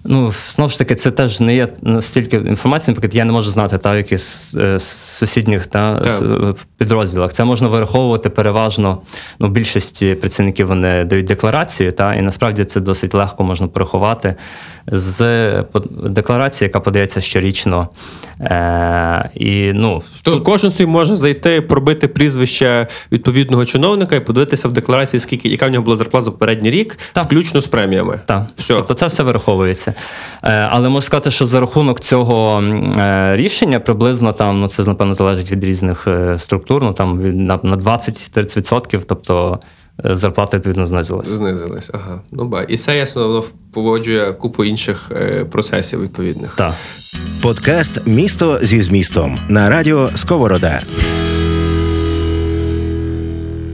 Ну, 0.04 0.32
знову 0.50 0.70
ж 0.70 0.78
таки, 0.78 0.94
це 0.94 1.10
теж 1.10 1.40
не 1.40 1.56
є 1.56 1.68
настільки 1.82 2.36
інформації, 2.36 2.94
наприклад, 2.94 3.14
я 3.14 3.24
не 3.24 3.32
можу 3.32 3.50
знати 3.50 3.78
та, 3.78 3.92
в 3.92 3.96
якихось 3.96 4.54
е, 4.54 4.80
сусідніх 4.80 5.66
та, 5.66 6.00
підрозділах. 6.78 7.32
Це 7.32 7.44
можна 7.44 7.68
вираховувати 7.68 8.30
переважно. 8.30 9.00
Ну, 9.38 9.48
більшість 9.48 10.20
працівників 10.20 10.66
вони 10.66 11.04
дають 11.04 11.26
декларацію, 11.26 11.92
та, 11.92 12.14
і 12.14 12.22
насправді 12.22 12.64
це 12.64 12.80
досить 12.80 13.14
легко 13.14 13.44
можна 13.44 13.66
порахувати. 13.66 14.34
З 14.92 15.64
декларації, 15.90 16.66
яка 16.66 16.80
подається 16.80 17.20
щорічно. 17.20 17.88
Е, 18.40 19.30
і, 19.34 19.72
ну, 19.74 20.02
То 20.22 20.30
тут... 20.30 20.44
кожен 20.44 20.70
собі 20.70 20.86
може 20.86 21.16
зайти, 21.16 21.60
пробити 21.60 22.08
прізвище 22.08 22.86
відповідного 23.12 23.64
чиновника 23.64 24.16
і 24.16 24.20
подивитися 24.20 24.68
в 24.68 24.72
декларації, 24.72 25.20
скільки 25.20 25.48
яка 25.48 25.66
в 25.66 25.70
нього 25.70 25.84
була 25.84 25.96
зарплата 25.96 26.24
за 26.24 26.30
попередній 26.30 26.70
рік, 26.70 26.98
так. 27.12 27.24
включно 27.24 27.60
з 27.60 27.66
преміями. 27.66 28.20
Так. 28.26 28.46
Все. 28.56 28.74
Тобто 28.74 28.94
це 28.94 29.06
все 29.06 29.22
вираховується. 29.22 29.94
Е, 30.42 30.68
але 30.70 30.88
можу 30.88 31.06
сказати, 31.06 31.30
що 31.30 31.46
за 31.46 31.60
рахунок 31.60 32.00
цього 32.00 32.62
е, 32.98 33.36
рішення 33.36 33.80
приблизно 33.80 34.32
там, 34.32 34.60
ну 34.60 34.68
це 34.68 34.84
напевно 34.84 35.14
залежить 35.14 35.52
від 35.52 35.64
різних 35.64 36.06
е, 36.06 36.38
структур, 36.38 36.82
ну 36.82 36.92
там 36.92 37.44
на, 37.46 37.60
на 37.62 37.76
20-30%, 37.76 39.02
тобто. 39.06 39.60
Е, 40.04 40.16
зарплата 40.16 40.56
відповідно 40.56 40.86
знизилася. 40.86 41.34
Знизилась, 41.34 41.90
ага. 41.94 42.20
Ну 42.32 42.44
ба. 42.44 42.62
І 42.62 42.76
це 42.76 42.96
ясно 42.96 43.28
воно 43.28 43.44
поводжує 43.72 44.32
купу 44.32 44.64
інших 44.64 45.10
е, 45.10 45.44
процесів 45.44 46.02
відповідних. 46.02 46.54
Так. 46.54 46.74
Подкаст 47.42 48.06
Місто 48.06 48.58
зі 48.62 48.82
змістом 48.82 49.38
на 49.48 49.70
радіо 49.70 50.10
Сковорода. 50.14 50.82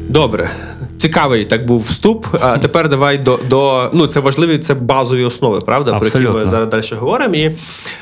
Добре, 0.09 0.51
цікавий 0.97 1.45
так 1.45 1.67
був 1.67 1.81
вступ. 1.81 2.27
А 2.41 2.59
тепер 2.63 2.89
давай 2.89 3.19
до 3.19 3.39
до 3.51 3.91
ну 3.93 4.07
це 4.07 4.21
важливі, 4.21 4.59
це 4.59 4.75
базові 4.75 5.25
основи, 5.25 5.61
правда, 5.61 5.93
Абсолютно. 5.93 6.33
про 6.33 6.41
які 6.41 6.45
ми 6.45 6.51
зараз 6.51 6.69
далі 6.69 7.01
говоримо. 7.01 7.35
І 7.35 7.51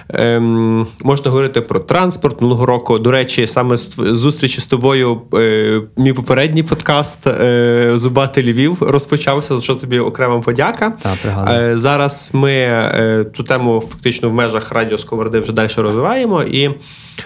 ем, 0.08 0.86
можна 1.02 1.30
говорити 1.30 1.60
про 1.60 1.78
транспорт 1.78 2.40
минулого 2.40 2.66
року. 2.66 2.98
До 2.98 3.10
речі, 3.10 3.46
саме 3.46 3.76
з 3.76 3.96
зустрічі 3.98 4.60
з 4.60 4.66
тобою, 4.66 5.20
е, 5.34 5.80
мій 5.96 6.12
попередній 6.12 6.62
подкаст 6.62 7.26
е, 7.26 7.92
Зубати 7.94 8.42
Львів 8.42 8.76
розпочався. 8.80 9.56
За 9.56 9.62
що 9.62 9.74
тобі 9.74 9.98
окрема 9.98 10.40
подяка. 10.40 10.92
Так, 11.02 11.48
е, 11.48 11.78
Зараз 11.78 12.30
ми 12.32 12.52
е, 12.52 13.26
цю 13.36 13.42
тему 13.42 13.82
фактично 13.88 14.30
в 14.30 14.34
межах 14.34 14.72
радіо 14.72 14.98
Сковороди 14.98 15.38
вже 15.38 15.52
далі 15.52 15.68
розвиваємо. 15.76 16.42
І 16.42 16.70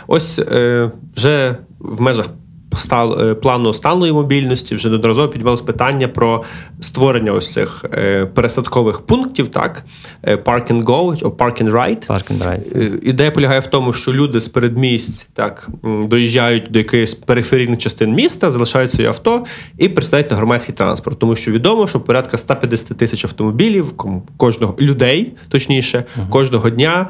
ось 0.06 0.38
е, 0.38 0.90
вже 1.16 1.56
в 1.78 2.00
межах. 2.00 2.26
Е, 2.92 3.34
плану 3.34 3.72
сталої 3.72 4.12
мобільності 4.12 4.74
вже 4.74 4.88
неодноразово 4.88 5.28
піднімалось 5.28 5.60
питання 5.60 6.08
про 6.08 6.44
створення 6.80 7.32
ось 7.32 7.52
цих 7.52 7.84
е, 7.92 8.26
пересадкових 8.26 9.00
пунктів, 9.00 9.48
так 9.48 9.84
е, 10.22 10.36
Park 10.36 10.72
and 10.72 10.84
Go, 10.84 11.26
о 11.26 11.28
Park 11.28 11.62
and 11.62 11.70
Ride. 11.70 12.06
Park 12.06 12.32
and 12.32 12.38
Ride. 12.38 12.98
Ідея 13.02 13.30
полягає 13.30 13.60
в 13.60 13.66
тому, 13.66 13.92
що 13.92 14.12
люди 14.12 14.40
з 14.40 14.48
передмість 14.48 15.30
так 15.34 15.68
доїжджають 15.82 16.70
до 16.70 16.78
якихось 16.78 17.14
периферійних 17.14 17.78
частин 17.78 18.12
міста, 18.12 18.50
залишають 18.50 18.92
своє 18.92 19.08
авто 19.08 19.44
і 19.78 19.88
пересідають 19.88 20.30
на 20.30 20.36
громадський 20.36 20.74
транспорт, 20.74 21.18
тому 21.18 21.36
що 21.36 21.52
відомо, 21.52 21.86
що 21.86 22.00
порядка 22.00 22.38
150 22.38 22.98
тисяч 22.98 23.24
автомобілів 23.24 23.94
кожного 24.36 24.76
людей, 24.80 25.32
точніше, 25.48 26.04
uh-huh. 26.18 26.28
кожного 26.28 26.70
дня 26.70 27.08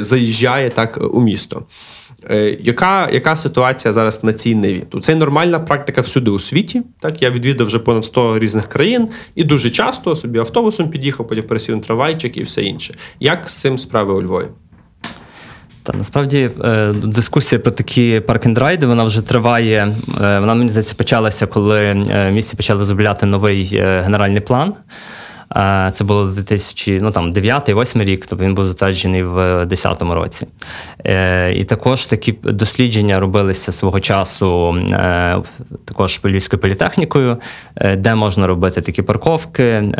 заїжджає 0.00 0.70
так 0.70 0.98
у 1.12 1.20
місто. 1.20 1.62
Е, 2.30 2.58
яка 2.60 3.10
яка 3.10 3.36
ситуація 3.36 3.94
зараз 3.94 4.24
на 4.24 4.32
цій 4.32 4.54
ниві? 4.54 4.84
Це 5.00 5.14
нормальна 5.14 5.60
практика 5.60 6.00
всюди 6.00 6.30
у 6.30 6.38
світі. 6.38 6.82
Так, 7.00 7.22
Я 7.22 7.30
відвідав 7.30 7.66
вже 7.66 7.78
понад 7.78 8.04
100 8.04 8.38
різних 8.38 8.66
країн 8.66 9.08
і 9.34 9.44
дуже 9.44 9.70
часто 9.70 10.16
собі 10.16 10.38
автобусом 10.38 10.90
під'їхав, 10.90 11.28
потім 11.28 11.44
пересів 11.44 11.76
на 11.76 11.82
трамвайчик 11.82 12.36
і 12.36 12.42
все 12.42 12.62
інше. 12.62 12.94
Як 13.20 13.50
з 13.50 13.60
цим 13.60 13.78
справи 13.78 14.14
у 14.14 14.22
Львові? 14.22 14.46
Та 15.82 15.92
насправді 15.92 16.50
е, 16.64 16.92
дискусія 16.92 17.58
про 17.58 17.72
такі 17.72 18.20
паркінг-райди, 18.20 18.86
вона 18.86 19.04
вже 19.04 19.22
триває. 19.22 19.94
Е, 20.22 20.38
вона 20.38 20.54
мені 20.54 20.68
здається 20.68 20.94
почалася, 20.94 21.46
коли 21.46 21.94
місті 22.32 22.56
почали 22.56 22.78
розробляти 22.78 23.26
новий 23.26 23.64
генеральний 23.82 24.40
план. 24.40 24.74
Це 25.92 26.04
було 26.04 26.24
2000, 26.24 27.00
ну 27.00 27.10
там 27.10 27.32
9-8 27.32 28.04
рік, 28.04 28.26
тобто 28.26 28.44
він 28.44 28.54
був 28.54 28.66
затверджений 28.66 29.22
в 29.22 29.34
2010 29.66 30.02
році. 30.02 30.46
Е, 31.06 31.52
і 31.52 31.64
також 31.64 32.06
такі 32.06 32.34
дослідження 32.42 33.20
робилися 33.20 33.72
свого 33.72 34.00
часу 34.00 34.74
е, 34.74 35.36
також 35.84 36.20
Львівською 36.24 36.60
політехнікою, 36.60 37.36
е, 37.76 37.96
де 37.96 38.14
можна 38.14 38.46
робити 38.46 38.80
такі 38.80 39.02
парковки. 39.02 39.92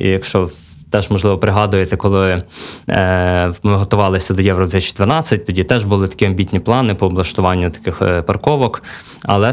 І 0.00 0.08
якщо 0.08 0.50
Теж, 0.90 1.10
можливо, 1.10 1.38
пригадуєте, 1.38 1.96
коли 1.96 2.42
е, 2.88 3.52
ми 3.62 3.76
готувалися 3.76 4.34
до 4.34 4.42
Євро 4.42 4.66
2012, 4.66 5.46
тоді 5.46 5.64
теж 5.64 5.84
були 5.84 6.08
такі 6.08 6.24
амбітні 6.24 6.60
плани 6.60 6.94
по 6.94 7.06
облаштуванню 7.06 7.70
таких 7.70 8.02
е, 8.02 8.22
парковок. 8.22 8.82
Але 9.24 9.52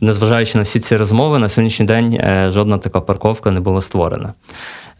незважаючи 0.00 0.58
на 0.58 0.64
всі 0.64 0.80
ці 0.80 0.96
розмови, 0.96 1.38
на 1.38 1.48
сьогоднішній 1.48 1.86
день 1.86 2.14
е, 2.14 2.50
жодна 2.50 2.78
така 2.78 3.00
парковка 3.00 3.50
не 3.50 3.60
була 3.60 3.82
створена. 3.82 4.34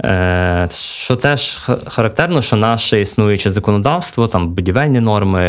Е, 0.05 0.69
що 0.73 1.17
теж 1.17 1.59
характерно, 1.87 2.43
що 2.43 2.57
наше 2.57 3.01
існуюче 3.01 3.51
законодавство, 3.51 4.29
там 4.29 4.55
будівельні 4.55 5.01
норми, 5.01 5.41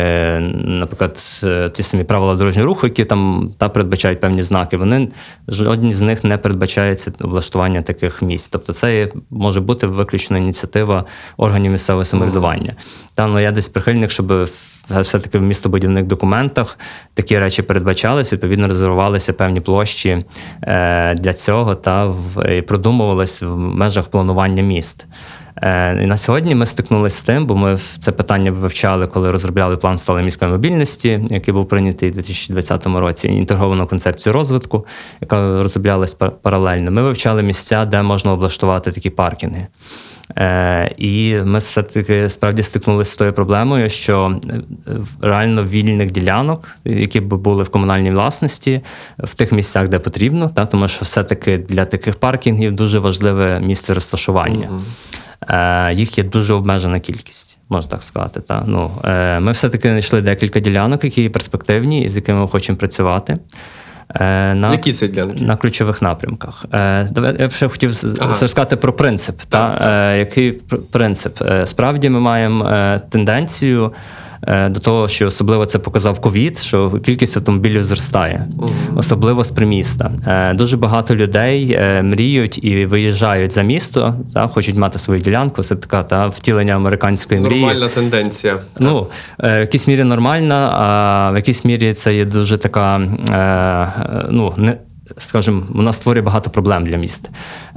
наприклад, 0.64 1.18
е, 1.42 1.70
ті 1.70 1.82
самі 1.82 2.04
правила 2.04 2.34
дорожнього 2.34 2.66
руху, 2.66 2.86
які 2.86 3.04
там 3.04 3.50
та 3.58 3.68
передбачають 3.68 4.20
певні 4.20 4.42
знаки, 4.42 4.76
вони 4.76 5.08
жодні 5.48 5.92
з 5.92 6.00
них 6.00 6.24
не 6.24 6.38
передбачається 6.38 7.12
облаштування 7.20 7.82
таких 7.82 8.22
місць. 8.22 8.48
Тобто, 8.48 8.72
це 8.72 9.08
може 9.30 9.60
бути 9.60 9.86
виключно 9.86 10.38
ініціатива 10.38 11.04
органів 11.36 11.72
місцевого 11.72 12.04
самоврядування. 12.04 12.72
Та 13.14 13.26
ну 13.26 13.40
я 13.40 13.50
десь 13.50 13.68
прихильник, 13.68 14.10
щоб 14.10 14.48
все-таки 14.90 15.38
в 15.38 15.42
містобудівних 15.42 16.04
документах 16.04 16.78
такі 17.14 17.38
речі 17.38 17.62
передбачалися, 17.62 18.36
відповідно, 18.36 18.68
резервувалися 18.68 19.32
певні 19.32 19.60
площі 19.60 20.24
е, 20.62 21.14
для 21.14 21.32
цього 21.32 21.74
та 21.74 22.14
і 22.56 22.62
продумувалися 22.62 23.46
в 23.46 23.58
межах 23.58 24.04
планування 24.04 24.62
міст. 24.62 25.06
Е, 25.62 26.02
і 26.02 26.06
На 26.06 26.16
сьогодні 26.16 26.54
ми 26.54 26.66
стикнулися 26.66 27.18
з 27.18 27.22
тим, 27.22 27.46
бо 27.46 27.56
ми 27.56 27.78
це 27.98 28.12
питання 28.12 28.50
вивчали, 28.50 29.06
коли 29.06 29.30
розробляли 29.30 29.76
план 29.76 29.98
сталої 29.98 30.24
міської 30.24 30.50
мобільності, 30.50 31.20
який 31.30 31.54
був 31.54 31.68
прийнятий 31.68 32.10
у 32.10 32.12
2020 32.12 32.86
році, 32.86 33.28
інтегровану 33.28 33.86
концепцію 33.86 34.32
розвитку, 34.32 34.86
яка 35.20 35.62
розроблялась 35.62 36.14
паралельно. 36.14 36.90
Ми 36.90 37.02
вивчали 37.02 37.42
місця, 37.42 37.84
де 37.84 38.02
можна 38.02 38.32
облаштувати 38.32 38.92
такі 38.92 39.10
паркінги. 39.10 39.66
Е, 40.36 40.90
І 40.98 41.34
ми 41.44 41.58
все-таки 41.58 42.30
справді 42.30 42.62
стикнулися 42.62 43.12
з 43.12 43.16
тою 43.16 43.32
проблемою, 43.32 43.90
що 43.90 44.40
е, 44.46 44.92
реально 45.22 45.64
вільних 45.64 46.10
ділянок, 46.10 46.68
які 46.84 47.20
б 47.20 47.34
були 47.34 47.62
в 47.62 47.68
комунальній 47.68 48.10
власності, 48.10 48.80
в 49.18 49.34
тих 49.34 49.52
місцях, 49.52 49.88
де 49.88 49.98
потрібно, 49.98 50.48
та, 50.48 50.66
тому 50.66 50.88
що 50.88 51.04
все-таки 51.04 51.58
для 51.58 51.84
таких 51.84 52.16
паркінгів 52.16 52.72
дуже 52.72 52.98
важливе 52.98 53.60
місце 53.60 53.94
розташування. 53.94 54.68
Е, 55.48 55.94
Їх 55.94 56.18
є 56.18 56.24
дуже 56.24 56.54
обмежена 56.54 57.00
кількість, 57.00 57.58
можна 57.68 57.90
так 57.90 58.02
сказати. 58.02 58.40
Та? 58.40 58.64
Ну, 58.66 58.90
е, 59.04 59.40
Ми 59.40 59.52
все-таки 59.52 59.88
знайшли 59.88 60.20
декілька 60.20 60.60
ділянок, 60.60 61.04
які 61.04 61.22
є 61.22 61.30
перспективні 61.30 62.02
і 62.02 62.08
з 62.08 62.16
якими 62.16 62.40
ми 62.40 62.48
хочемо 62.48 62.78
працювати. 62.78 63.38
Е, 64.14 64.54
на 64.54 64.72
Які 64.72 64.92
це 64.92 65.08
ділянки? 65.08 65.44
на 65.44 65.56
ключових 65.56 66.02
напрямках. 66.02 66.64
Е, 66.72 67.08
я 67.38 67.48
б 67.48 67.52
ще 67.52 67.68
хотів 67.68 68.16
ага. 68.20 68.34
сказати 68.34 68.76
про 68.76 68.92
принцип. 68.92 69.36
Так, 69.36 69.78
та, 69.78 69.84
так. 69.84 70.18
Який 70.18 70.52
принцип? 70.90 71.42
Справді 71.64 72.10
ми 72.10 72.20
маємо 72.20 72.70
тенденцію. 73.10 73.92
Е, 74.46 74.68
до 74.68 74.80
того, 74.80 75.08
що 75.08 75.26
особливо 75.26 75.66
це 75.66 75.78
показав 75.78 76.20
ковід, 76.20 76.58
що 76.58 76.90
кількість 76.90 77.36
автомобілів 77.36 77.84
зростає, 77.84 78.46
особливо 78.96 79.44
з 79.44 79.50
приміста. 79.50 80.10
Е, 80.26 80.54
дуже 80.54 80.76
багато 80.76 81.16
людей 81.16 81.72
е, 81.72 82.02
мріють 82.02 82.64
і 82.64 82.86
виїжджають 82.86 83.52
за 83.52 83.62
місто, 83.62 84.14
та 84.34 84.48
хочуть 84.48 84.76
мати 84.76 84.98
свою 84.98 85.20
ділянку. 85.20 85.62
Це 85.62 85.76
така 85.76 86.02
та 86.02 86.26
втілення 86.26 86.74
американської 86.74 87.40
мрії. 87.40 87.60
Нормальна 87.60 87.88
тенденція. 87.88 88.54
Ну 88.80 89.06
в 89.38 89.60
якійсь 89.60 89.88
мірі 89.88 90.04
нормальна, 90.04 90.70
а 90.72 91.30
в 91.32 91.36
якійсь 91.36 91.64
мірі 91.64 91.94
це 91.94 92.14
є 92.14 92.24
дуже 92.24 92.58
така 92.58 92.98
ну 94.30 94.54
не 94.56 94.76
скажімо, 95.16 95.62
вона 95.68 95.92
створює 95.92 96.22
багато 96.22 96.50
проблем 96.50 96.84
для 96.84 96.96
міст. 96.96 97.30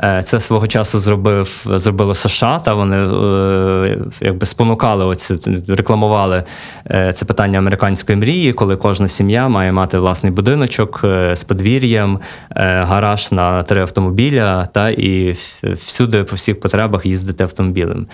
Е, 0.04 0.22
це 0.24 0.40
свого 0.40 0.68
часу 0.68 1.00
зробив 1.00 1.66
зробило 1.66 2.14
США, 2.14 2.60
та 2.60 2.74
вони 2.74 2.98
е, 2.98 3.98
якби 4.22 4.46
спонукали 4.46 5.06
оці, 5.06 5.36
рекламували 5.68 6.44
е, 6.92 7.14
це 7.14 7.26
питання 7.26 7.60
американської 7.60 8.18
мрії, 8.18 8.54
коли 8.54 8.76
кожна 8.76 9.08
сім'я 9.08 9.48
має 9.48 9.72
мати 9.72 9.98
власний 9.98 10.32
будиночок 10.32 11.00
з 11.34 11.44
подвір'ям, 11.44 12.20
гараж 12.56 13.32
на 13.32 13.64
три 13.64 13.82
автомобіля, 13.82 14.66
та 14.66 14.90
і 14.90 15.36
всюди 15.64 16.24
по 16.24 16.36
всіх 16.36 16.60
потребах 16.60 17.06
їздити 17.06 17.44
автомобілем. 17.44 18.08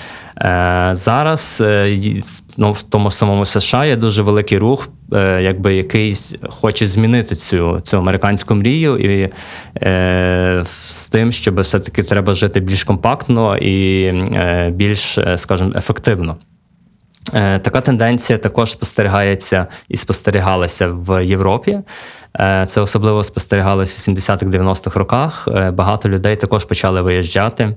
Зараз 0.91 1.63
ну, 2.57 2.71
в 2.71 2.83
тому 2.83 3.11
самому 3.11 3.45
США 3.45 3.85
є 3.85 3.95
дуже 3.95 4.21
великий 4.21 4.57
рух, 4.57 4.89
якби 5.41 5.75
якийсь 5.75 6.35
хоче 6.49 6.87
змінити 6.87 7.35
цю 7.35 7.81
цю 7.83 7.97
американську 7.97 8.55
мрію 8.55 8.97
і 9.09 9.29
е, 9.83 10.63
з 10.83 11.07
тим, 11.07 11.31
щоб 11.31 11.59
все-таки 11.59 12.03
треба 12.03 12.33
жити 12.33 12.59
більш 12.59 12.83
компактно 12.83 13.57
і 13.57 14.03
е, 14.03 14.69
більш, 14.75 15.17
е, 15.17 15.37
скажімо, 15.37 15.71
ефективно. 15.75 16.37
Е, 17.33 17.59
така 17.59 17.81
тенденція 17.81 18.39
також 18.39 18.71
спостерігається 18.71 19.67
і 19.89 19.97
спостерігалася 19.97 20.87
в 20.87 21.25
Європі. 21.25 21.79
Е, 22.39 22.65
це 22.67 22.81
особливо 22.81 23.23
спостерігалося 23.23 24.11
в 24.11 24.15
70-х-90-х 24.15 24.99
роках. 24.99 25.47
Е, 25.55 25.71
багато 25.71 26.09
людей 26.09 26.35
також 26.35 26.65
почали 26.65 27.01
виїжджати 27.01 27.75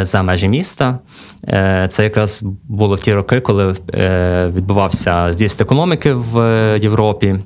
за 0.00 0.22
межі 0.22 0.48
міста. 0.48 0.98
Це 1.88 2.04
якраз 2.04 2.40
було 2.64 2.96
в 2.96 3.00
ті 3.00 3.14
роки, 3.14 3.40
коли 3.40 3.74
відбувався 4.48 5.32
з'їзд 5.32 5.60
економіки 5.60 6.12
в 6.12 6.38
Європі. 6.82 7.36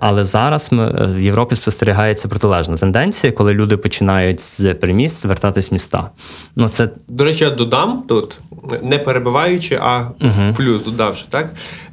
Але 0.00 0.24
зараз 0.24 0.72
ми 0.72 1.12
в 1.16 1.20
Європі 1.20 1.56
спостерігається 1.56 2.28
протилежна 2.28 2.76
тенденція, 2.76 3.32
коли 3.32 3.54
люди 3.54 3.76
починають 3.76 4.40
з 4.40 4.74
приміст 4.74 5.24
вертатись 5.24 5.70
в 5.70 5.74
міста. 5.74 6.10
Ну 6.56 6.68
це 6.68 6.88
до 7.08 7.24
речі, 7.24 7.44
я 7.44 7.50
додам 7.50 8.02
тут 8.08 8.38
не 8.82 8.98
перебиваючи, 8.98 9.78
а 9.82 10.00
в 10.20 10.54
плюс 10.56 10.84
додавши. 10.84 11.24
Так? 11.28 11.52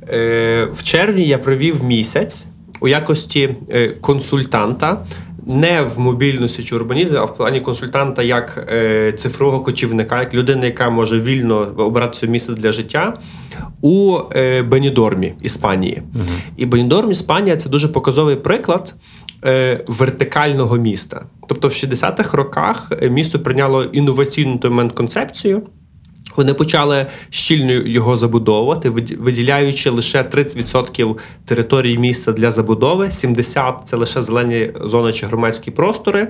Е, 0.10 0.68
В 0.74 0.84
червні 0.84 1.28
я 1.28 1.38
провів 1.38 1.84
місяць 1.84 2.48
у 2.80 2.88
якості 2.88 3.56
е, 3.70 3.90
консультанта. 3.90 4.98
Не 5.48 5.82
в 5.82 6.00
мобільності 6.00 6.64
чи 6.64 6.76
урбанізмі, 6.76 7.18
а 7.18 7.24
в 7.24 7.36
плані 7.36 7.62
консультанта 7.62 8.24
як 8.24 8.68
е, 8.72 9.12
цифрового 9.12 9.64
кочівника, 9.64 10.20
як 10.20 10.34
людина, 10.34 10.66
яка 10.66 10.90
може 10.90 11.20
вільно 11.20 11.56
обрати 11.78 12.18
це 12.18 12.28
місце 12.28 12.54
для 12.54 12.72
життя 12.72 13.14
у 13.82 14.18
е, 14.36 14.62
Бенідормі, 14.62 15.34
Іспанії. 15.42 16.02
uh 16.16 16.38
І 16.58 16.66
Бенідорм, 16.66 17.12
Іспанія 17.12 17.58
це 17.58 17.70
дуже 17.70 17.88
показовий 17.88 18.36
приклад 18.36 18.96
е, 19.46 19.84
вертикального 19.88 20.78
міста. 20.78 21.26
Тобто, 21.48 21.68
в 21.68 21.72
60-х 21.72 22.38
роках 22.38 22.92
місто 23.02 23.40
прийняло 23.40 23.84
інноваційну 23.84 24.58
той 24.58 24.72
момент 24.72 24.92
концепцію. 24.92 25.62
Вони 26.38 26.54
почали 26.54 27.06
щільно 27.30 27.72
його 27.72 28.18
забудовувати, 28.18 28.90
виділяючи 29.20 29.90
лише 29.90 30.22
30% 30.22 31.16
території 31.46 31.98
міста 31.98 32.32
для 32.32 32.52
забудови, 32.52 33.06
70%– 33.06 33.74
це 33.84 33.98
лише 33.98 34.22
зелені 34.22 34.72
зони 34.82 35.14
чи 35.14 35.26
громадські 35.26 35.72
простори, 35.72 36.28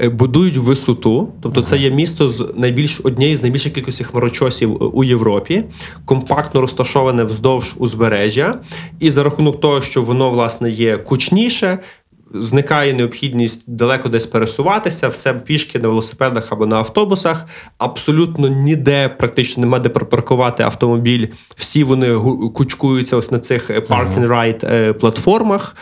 е, 0.00 0.08
будують 0.08 0.56
висоту. 0.56 1.28
Тобто, 1.42 1.62
це 1.62 1.78
є 1.78 1.90
місто 1.90 2.28
з 2.28 2.52
найбільш 2.56 3.00
однієї 3.04 3.36
з 3.36 3.42
найбільших 3.42 3.72
кількості 3.72 4.04
хмарочосів 4.04 4.96
у 4.96 5.04
Європі, 5.04 5.64
компактно 6.04 6.60
розташоване 6.60 7.24
вздовж 7.24 7.74
узбережжя, 7.78 8.60
і 9.00 9.10
за 9.10 9.22
рахунок 9.22 9.60
того, 9.60 9.80
що 9.80 10.02
воно 10.02 10.30
власне 10.30 10.70
є 10.70 10.98
кучніше 10.98 11.78
зникає 12.34 12.94
необхідність 12.94 13.74
далеко 13.74 14.08
десь 14.08 14.26
пересуватися, 14.26 15.08
все 15.08 15.34
пішки 15.34 15.78
на 15.78 15.88
велосипедах 15.88 16.52
або 16.52 16.66
на 16.66 16.76
автобусах. 16.76 17.46
Абсолютно 17.78 18.48
ніде 18.48 19.08
практично 19.08 19.60
нема 19.60 19.78
де 19.78 19.88
припаркувати 19.88 20.62
автомобіль. 20.62 21.26
Всі 21.56 21.84
вони 21.84 22.14
кучкуються 22.54 23.16
ось 23.16 23.30
на 23.30 23.38
цих 23.38 23.70
park 23.70 24.20
and 24.20 24.28
ride 24.28 24.92
платформах. 24.92 25.76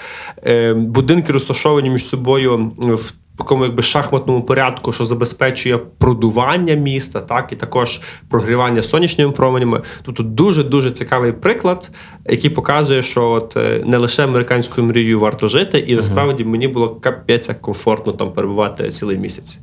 Е, 0.47 0.75
будинки 0.75 1.33
розташовані 1.33 1.90
між 1.90 2.04
собою 2.04 2.73
в 2.78 3.12
такому 3.40 3.64
якби 3.64 3.82
шахматному 3.82 4.42
порядку, 4.42 4.92
що 4.92 5.04
забезпечує 5.04 5.78
продування 5.78 6.75
міста, 6.75 7.20
так 7.20 7.52
і 7.52 7.56
також 7.56 8.00
прогрівання 8.28 8.82
сонячними 8.82 9.32
променями. 9.32 9.82
Тобто 10.02 10.23
дуже 10.23 10.64
дуже 10.64 10.90
цікавий 10.90 11.32
приклад, 11.32 11.90
який 12.28 12.50
показує, 12.50 13.02
що 13.02 13.30
от 13.30 13.56
е, 13.56 13.82
не 13.87 13.97
лише 13.97 14.25
американською 14.25 14.87
мрією 14.87 15.20
варто 15.20 15.49
жити, 15.49 15.78
і 15.78 15.97
насправді 15.97 16.44
мені 16.44 16.68
було 16.68 16.88
капець 16.88 17.49
як 17.49 17.61
комфортно 17.61 18.12
там 18.12 18.32
перебувати 18.32 18.90
цілий 18.90 19.18
місяць. 19.18 19.61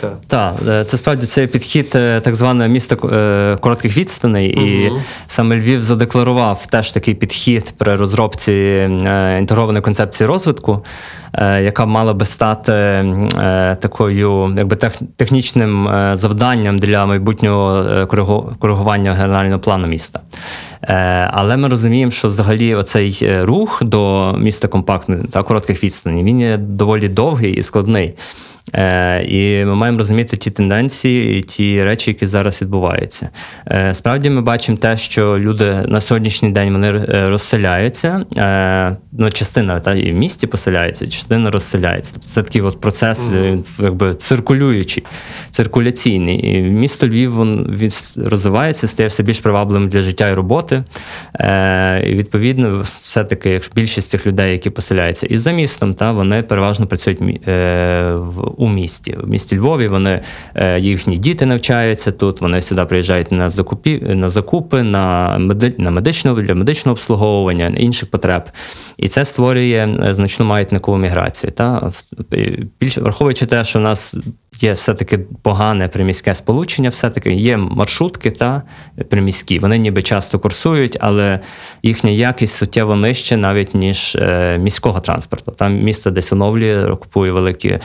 Так, 0.00 0.16
Так, 0.26 0.54
е, 0.68 0.84
це 0.84 0.96
справді 0.96 1.26
цей 1.26 1.46
підхід 1.46 1.92
е, 1.94 2.20
так 2.20 2.34
званого 2.34 2.68
міста 2.68 2.96
коротких 3.56 3.96
відстаней, 3.96 4.54
угу. 4.56 4.66
і 4.66 4.92
саме 5.26 5.56
Львів 5.56 5.82
задекларував 5.82 6.66
теж 6.66 6.92
такий 6.92 7.14
підхід 7.14 7.74
при 7.78 7.94
розробці 7.94 8.52
інтегрованої 9.38 9.82
концепції 9.82 10.26
розвитку. 10.26 10.84
Е, 11.34 11.62
яка 11.62 11.86
мала 11.86 12.14
би 12.14 12.24
стати 12.24 12.72
е, 12.72 13.76
такою, 13.80 14.54
якби 14.56 14.76
технічним 15.16 15.88
е, 15.88 16.16
завданням 16.16 16.78
для 16.78 17.06
майбутнього 17.06 18.06
коригування 18.58 19.12
генерального 19.12 19.60
плану 19.60 19.86
міста. 19.86 20.20
Але 21.30 21.56
ми 21.56 21.68
розуміємо, 21.68 22.10
що 22.10 22.28
взагалі 22.28 22.74
оцей 22.74 23.42
рух 23.42 23.84
до 23.84 24.32
міста 24.38 24.68
компактних 24.68 25.20
та 25.30 25.42
коротких 25.42 25.84
відстаней 25.84 26.24
він 26.24 26.40
є 26.40 26.56
доволі 26.56 27.08
довгий 27.08 27.52
і 27.52 27.62
складний. 27.62 28.14
Е, 28.74 29.24
І 29.24 29.64
ми 29.64 29.74
маємо 29.74 29.98
розуміти 29.98 30.36
ті 30.36 30.50
тенденції 30.50 31.38
і 31.38 31.42
ті 31.42 31.82
речі, 31.82 32.10
які 32.10 32.26
зараз 32.26 32.62
відбуваються. 32.62 33.28
Е, 33.66 33.94
Справді 33.94 34.30
ми 34.30 34.40
бачимо 34.42 34.78
те, 34.78 34.96
що 34.96 35.38
люди 35.38 35.74
на 35.86 36.00
сьогоднішній 36.00 36.50
день 36.50 36.72
вони 36.72 36.88
е, 36.88 37.28
розселяються. 37.28 38.24
Е, 38.36 38.96
ну, 39.12 39.30
Частина 39.30 39.80
та 39.80 39.94
і 39.94 40.12
в 40.12 40.14
місті 40.14 40.46
поселяється, 40.46 41.06
частина 41.06 41.50
розселяється. 41.50 42.12
Тобто 42.14 42.28
це 42.28 42.42
такий 42.42 42.62
от 42.62 42.80
процес, 42.80 43.32
mm. 43.32 43.64
якби 43.78 44.14
циркулюючий, 44.14 45.04
циркуляційний. 45.50 46.56
І 46.56 46.62
Місто 46.62 47.08
Львів 47.08 47.40
він 47.40 47.92
розвивається, 48.26 48.88
стає 48.88 49.08
все 49.08 49.22
більш 49.22 49.40
привабливим 49.40 49.88
для 49.88 50.02
життя 50.02 50.28
і 50.28 50.34
роботи. 50.34 50.84
Е, 51.34 52.10
І 52.10 52.14
відповідно, 52.14 52.80
все-таки, 52.80 53.50
якщо 53.50 53.72
більшість 53.74 54.10
цих 54.10 54.26
людей, 54.26 54.52
які 54.52 54.70
поселяються 54.70 55.26
і 55.26 55.36
за 55.36 55.52
містом, 55.52 55.94
та 55.94 56.12
вони 56.12 56.42
переважно 56.42 56.86
працюють 56.86 57.48
е, 57.48 58.12
в 58.14 58.51
у 58.56 58.68
місті. 58.68 59.16
В 59.22 59.28
місті 59.28 59.58
Львові 59.58 59.88
вони 59.88 60.20
е, 60.54 60.80
їхні 60.80 61.16
діти 61.16 61.46
навчаються 61.46 62.12
тут. 62.12 62.40
Вони 62.40 62.60
сюди 62.60 62.84
приїжджають 62.84 63.32
на 63.32 63.50
закупі 63.50 64.02
на 64.06 64.28
закупи, 64.28 64.82
на 64.82 65.38
меди, 65.38 65.74
на 65.78 65.90
медичне 65.90 66.34
для 66.34 66.54
медичного 66.54 66.92
обслуговування, 66.92 67.72
інших 67.76 68.10
потреб. 68.10 68.42
І 68.96 69.08
це 69.08 69.24
створює 69.24 69.96
е, 70.04 70.14
значну 70.14 70.46
маятникову 70.46 70.98
міграцію. 70.98 71.52
Та 71.52 71.92
більше 72.80 73.00
враховуючи 73.00 73.46
те, 73.46 73.64
що 73.64 73.78
у 73.78 73.82
нас 73.82 74.16
є 74.60 74.72
все-таки 74.72 75.18
погане 75.18 75.88
приміське 75.88 76.34
сполучення, 76.34 76.88
все-таки 76.88 77.32
є 77.32 77.56
маршрутки 77.56 78.30
та 78.30 78.62
приміські. 79.08 79.58
Вони 79.58 79.78
ніби 79.78 80.02
часто 80.02 80.38
курсують, 80.38 80.96
але 81.00 81.40
їхня 81.82 82.10
якість 82.10 82.56
суттєво 82.56 82.96
нижча 82.96 83.36
навіть 83.36 83.74
ніж 83.74 84.16
е, 84.16 84.58
міського 84.58 85.00
транспорту. 85.00 85.52
Там 85.52 85.80
місто 85.80 86.10
десь 86.10 86.32
оновлює, 86.32 86.96
купує 86.96 87.32
великі 87.32 87.78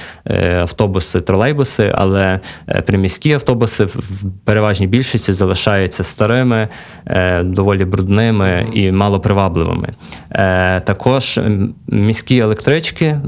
автобуси, 0.62 1.22
тролейбуси, 1.22 1.92
але 1.96 2.40
е, 2.68 2.82
приміські 2.82 3.34
автобуси 3.34 3.86
в 3.86 4.26
переважній 4.44 4.88
більшості 4.88 5.34
залишаються 5.34 6.04
старими, 6.04 6.68
е, 7.08 7.44
доволі 7.44 7.86
брудними 7.86 8.68
і 8.74 8.92
малопривабливими. 8.92 9.90
Е, 10.32 10.80
також 10.80 11.40
міські 11.88 12.38
електрички 12.38 13.20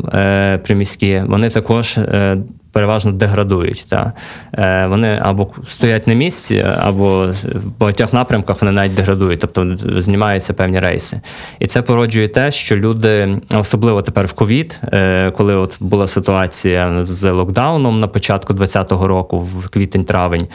приміські, 0.64 1.24
вони 1.28 1.50
також 1.50 2.00
переважно 2.80 3.12
деградують. 3.12 3.86
Та. 3.90 4.14
Е, 4.54 4.88
Вони 4.88 5.20
або 5.22 5.48
стоять 5.68 6.08
на 6.08 6.14
місці, 6.14 6.66
або 6.80 7.28
в 7.54 7.80
багатьох 7.80 8.14
напрямках 8.14 8.62
вони 8.62 8.72
навіть 8.72 8.96
деградують, 8.96 9.40
тобто 9.40 9.76
знімаються 10.02 10.54
певні 10.54 10.80
рейси. 10.80 11.22
І 11.60 11.68
це 11.68 11.82
породжує 11.82 12.28
те, 12.28 12.52
що 12.52 12.76
люди, 12.76 13.42
особливо 13.54 14.02
тепер 14.02 14.26
в 14.26 14.34
ковід, 14.34 14.82
е, 14.94 15.32
коли 15.32 15.56
от 15.56 15.78
була 15.80 16.08
ситуація 16.08 17.06
з 17.06 17.32
локдауном 17.32 18.00
на 18.00 18.08
початку 18.08 18.54
2020 18.54 19.08
року, 19.08 19.40
в 19.40 19.70
квітень-травень. 19.70 20.48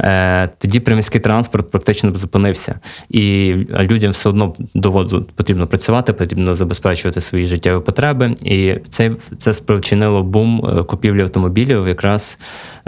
Е, 0.00 0.48
тоді 0.58 0.80
приміський 0.80 1.20
транспорт 1.20 1.70
практично 1.70 2.14
зупинився, 2.14 2.80
і 3.10 3.54
людям 3.80 4.10
все 4.10 4.28
одно 4.28 4.54
доводу 4.74 5.26
потрібно 5.34 5.66
працювати, 5.66 6.12
потрібно 6.12 6.54
забезпечувати 6.54 7.20
свої 7.20 7.46
життєві 7.46 7.80
потреби. 7.80 8.36
І 8.44 8.74
це 8.88 9.10
це 9.38 9.54
спричинило 9.54 10.22
бум 10.22 10.66
е, 10.66 10.82
купівлі 10.82 11.22
автомобілів, 11.22 11.65
якраз 11.72 12.38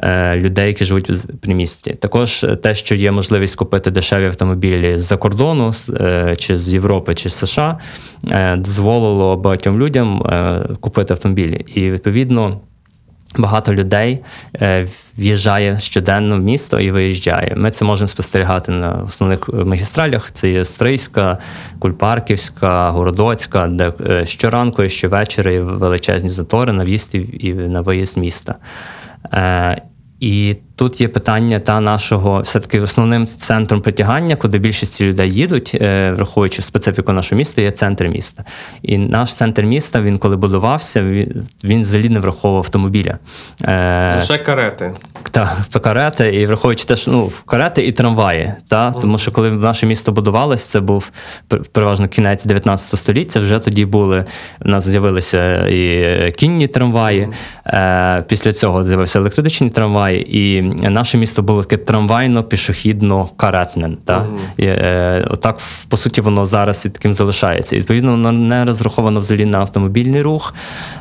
е, 0.02 0.36
людей, 0.36 0.66
які 0.66 0.84
живуть 0.84 1.10
в 1.10 1.36
примісті. 1.36 1.90
Також 1.94 2.46
те, 2.62 2.74
що 2.74 2.94
є 2.94 3.10
можливість 3.10 3.56
купити 3.56 3.90
дешеві 3.90 4.26
автомобілі 4.26 4.98
з-за 4.98 5.16
кордону, 5.16 5.72
чи 6.36 6.58
з 6.58 6.72
Європи, 6.72 7.14
чи 7.14 7.30
з 7.30 7.34
США, 7.34 7.78
дозволило 8.56 9.36
багатьом 9.36 9.78
людям 9.78 10.22
купити 10.80 11.14
автомобілі. 11.14 11.64
І 11.74 11.90
відповідно. 11.90 12.60
Багато 13.36 13.74
людей 13.74 14.20
е, 14.62 14.86
в'їжджає 15.18 15.78
щоденно 15.78 16.36
в 16.36 16.40
місто 16.40 16.80
і 16.80 16.90
виїжджає. 16.90 17.54
Ми 17.56 17.70
це 17.70 17.84
можемо 17.84 18.08
спостерігати 18.08 18.72
на 18.72 18.92
основних 18.92 19.48
магістралях. 19.48 20.32
Це 20.32 20.50
є 20.50 20.64
Стрийська, 20.64 21.38
Кульпарківська, 21.78 22.90
Городоцька, 22.90 23.66
де 23.66 23.92
е, 24.00 24.26
щоранку 24.26 24.82
і 24.82 24.88
щовечора 24.88 25.50
є 25.50 25.60
величезні 25.60 26.28
затори 26.28 26.72
на 26.72 26.84
в'їзд 26.84 27.14
і 27.14 27.52
на 27.54 27.80
виїзд 27.80 28.16
міста. 28.16 28.54
Е, 29.32 29.82
і 30.20 30.56
тут 30.78 31.00
є 31.00 31.08
питання 31.08 31.58
та 31.58 31.80
нашого 31.80 32.40
все-таки 32.40 32.80
основним 32.80 33.26
центром 33.26 33.80
притягання, 33.80 34.36
куди 34.36 34.58
більшість 34.58 35.00
людей 35.00 35.32
їдуть, 35.32 35.78
е, 35.80 36.12
враховуючи 36.16 36.62
специфіку 36.62 37.12
нашого 37.12 37.36
міста, 37.36 37.62
є 37.62 37.70
центр 37.70 38.06
міста. 38.06 38.44
І 38.82 38.98
наш 38.98 39.34
центр 39.34 39.62
міста, 39.62 40.00
він 40.00 40.18
коли 40.18 40.36
будувався, 40.36 41.02
він, 41.02 41.46
він 41.64 41.82
взагалі 41.82 42.08
не 42.08 42.20
враховував 42.20 42.64
автомобіля. 42.64 43.18
Е, 43.64 44.14
Лише 44.16 44.38
карети. 44.38 44.94
та 45.30 45.80
карети, 45.80 46.34
і 46.34 46.46
враховуючи 46.46 46.84
те, 46.84 46.96
що 46.96 47.10
ну 47.10 47.32
карети 47.46 47.86
і 47.86 47.92
трамваї. 47.92 48.52
Та 48.68 48.92
тому, 48.92 49.18
що 49.18 49.30
коли 49.30 49.50
наше 49.50 49.86
місто 49.86 50.12
будувалось, 50.12 50.66
це 50.66 50.80
був 50.80 51.10
переважно 51.72 52.08
кінець 52.08 52.44
19 52.44 52.98
століття. 52.98 53.40
Вже 53.40 53.58
тоді 53.58 53.84
були 53.84 54.24
у 54.64 54.68
нас 54.68 54.88
з'явилися 54.88 55.66
і 55.66 56.32
кінні 56.32 56.66
трамваї. 56.66 57.28
Е, 57.66 58.24
після 58.28 58.52
цього 58.52 58.84
з'явився 58.84 59.18
електричний 59.18 59.70
трамвай, 59.70 60.26
і 60.28 60.67
наше 60.90 61.18
місто 61.18 61.42
було 61.42 61.62
таке 61.62 61.92
трамвайно-пішохідно-каретне. 61.92 63.96
Та 64.04 64.26
і, 64.56 64.64
е, 64.66 65.26
отак, 65.30 65.58
по 65.88 65.96
суті, 65.96 66.20
воно 66.20 66.46
зараз 66.46 66.86
і 66.86 66.90
таким 66.90 67.14
залишається. 67.14 67.76
І, 67.76 67.78
відповідно, 67.78 68.10
воно 68.10 68.32
не 68.32 68.64
розраховано 68.64 69.20
взагалі 69.20 69.44
на 69.44 69.58
автомобільний 69.58 70.22
рух. 70.22 70.54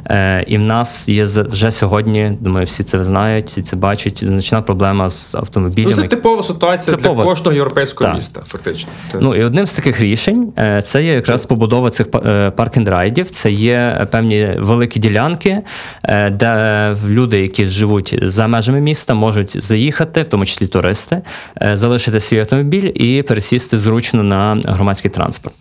Е, 0.06 0.44
і 0.48 0.58
в 0.58 0.62
нас 0.62 1.10
є 1.10 1.26
вже 1.26 1.72
сьогодні, 1.72 2.38
думаю, 2.40 2.66
всі 2.66 2.84
це 2.84 3.04
знають, 3.04 3.48
всі 3.48 3.62
це 3.62 3.76
бачать. 3.76 4.24
Значна 4.24 4.62
проблема 4.62 5.10
з 5.10 5.34
Ну, 5.34 5.40
автомобілями. 5.40 5.96
це 5.96 6.04
типова 6.08 6.44
ситуація 6.44 6.98
Типова. 6.98 7.24
для 7.24 7.30
кожного 7.30 7.56
європейського 7.56 8.08
Так. 8.08 8.16
міста, 8.16 8.42
фактично. 8.48 8.90
Так. 9.12 9.22
Ну 9.22 9.36
і 9.36 9.44
одним 9.44 9.68
з 9.68 9.74
таких 9.74 10.02
рішень 10.02 10.54
е, 10.60 10.82
це 10.82 11.04
є 11.04 11.14
якраз 11.14 11.46
побудова 11.46 11.90
цих 11.90 12.08
паркінг-райдів. 12.56 13.30
Це 13.30 13.52
є 13.52 14.08
певні 14.12 14.50
великі 14.60 15.00
ділянки, 15.00 15.62
е, 16.04 16.30
де 16.30 16.96
люди, 17.08 17.42
які 17.42 17.66
живуть 17.66 18.20
за 18.22 18.48
межами 18.48 18.82
міста, 18.82 19.14
можуть 19.14 19.57
заїхати, 19.60 20.24
в 20.24 20.28
тому 20.28 20.46
числі 20.46 20.68
туристи, 20.68 21.22
е, 21.62 21.78
залишити 21.78 22.20
свій 22.20 22.40
автомобіль 22.40 22.92
і 22.96 23.22
пересісти 23.22 23.78
зручно 23.78 24.24
на 24.24 24.62
громадський 24.66 25.12
транспорт. 25.12 25.56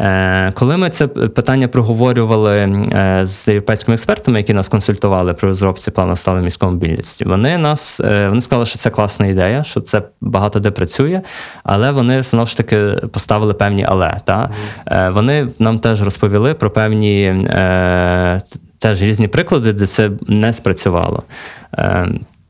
Е, 0.00 0.52
Коли 0.52 0.76
ми 0.76 0.90
це 0.90 1.06
питання 1.06 1.68
проговорювали 1.68 2.58
е, 2.58 3.20
з 3.26 3.48
європейськими 3.48 3.94
експертами, 3.94 4.38
які 4.38 4.52
нас 4.54 4.68
консультували 4.68 5.34
при 5.34 5.48
розробці 5.48 5.90
плану 5.90 6.16
сталої 6.16 6.44
міської 6.44 6.72
мобільності, 6.72 7.24
вони 7.24 7.58
нас 7.58 8.00
вони 8.04 8.40
сказали, 8.40 8.66
що 8.66 8.78
це 8.78 8.90
класна 8.90 9.26
ідея, 9.26 9.64
що 9.64 9.80
це 9.80 10.02
багато 10.20 10.60
де 10.60 10.70
працює, 10.70 11.20
але 11.64 11.90
вони 11.90 12.22
знову 12.22 12.46
ж 12.46 12.56
таки 12.56 12.78
поставили 13.12 13.54
певні 13.54 13.84
але. 13.88 14.20
Та? 14.24 14.50
Е, 14.86 15.10
Вони 15.10 15.48
нам 15.58 15.78
теж 15.78 16.02
розповіли 16.02 16.54
про 16.54 16.70
певні 16.70 17.46
теж 18.78 19.02
різні 19.02 19.28
приклади, 19.28 19.72
де 19.72 19.86
це 19.86 20.10
не 20.26 20.52
спрацювало. 20.52 21.22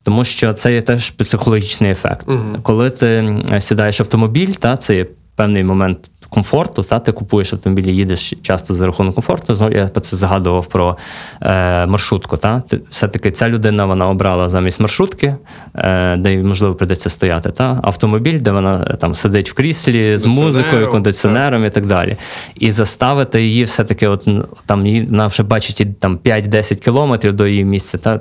Тому 0.03 0.25
що 0.25 0.53
це 0.53 0.73
є 0.73 0.83
теж 0.83 1.11
психологічний 1.11 1.91
ефект. 1.91 2.29
Коли 2.63 2.91
ти 2.91 3.37
сідаєш 3.59 4.01
в 4.01 4.03
автомобіль, 4.03 4.53
та, 4.53 4.77
це 4.77 4.97
є 4.97 5.07
певний 5.37 5.65
момент 5.65 6.11
комфорту, 6.33 6.83
та 6.83 6.99
ти 6.99 7.13
купуєш 7.13 7.53
автомобіль, 7.53 7.83
і 7.85 7.97
їдеш 7.97 8.35
часто 8.43 8.75
за 8.75 8.87
рахунок 8.87 9.15
комфорту. 9.15 9.55
Знову 9.55 9.75
я 9.75 9.89
це 9.89 10.17
згадував 10.17 10.67
про 10.67 10.97
е, 11.43 11.87
маршрутку. 11.87 12.37
Та? 12.37 12.61
Ти, 12.61 12.81
все-таки 12.91 13.31
ця 13.31 13.49
людина 13.49 13.85
вона 13.85 14.09
обрала 14.09 14.49
замість 14.49 14.81
маршрутки, 14.81 15.37
е, 15.75 16.17
де 16.17 16.33
їй, 16.33 16.43
можливо 16.43 16.75
прийдеться 16.75 17.11
стояти. 17.11 17.51
Та? 17.51 17.81
Автомобіль, 17.83 18.41
де 18.41 18.51
вона 18.51 18.87
е, 18.91 18.97
там 18.97 19.15
сидить 19.15 19.51
в 19.51 19.55
кріслі 19.55 20.19
з 20.19 20.27
музикою, 20.27 20.91
кондиціонером 20.91 21.65
і 21.65 21.71
так 21.71 21.87
далі. 21.87 22.17
І 22.55 22.71
заставити 22.71 23.43
її 23.43 23.65
все-таки, 23.65 24.09
от 24.09 24.29
там 24.67 24.87
її 24.87 25.07
вона 25.07 25.27
вже 25.27 25.43
бачить 25.43 26.01
там 26.01 26.19
5-10 26.19 26.75
кілометрів 26.75 27.33
до 27.33 27.47
її 27.47 27.65
місця. 27.65 27.99
Та? 27.99 28.21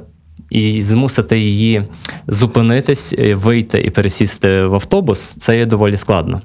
І 0.51 0.81
змусити 0.81 1.39
її 1.39 1.83
зупинитись, 2.27 3.15
е, 3.19 3.35
вийти 3.35 3.81
і 3.81 3.89
пересісти 3.89 4.65
в 4.65 4.73
автобус, 4.73 5.35
це 5.37 5.57
є 5.57 5.65
доволі 5.65 5.97
складно. 5.97 6.41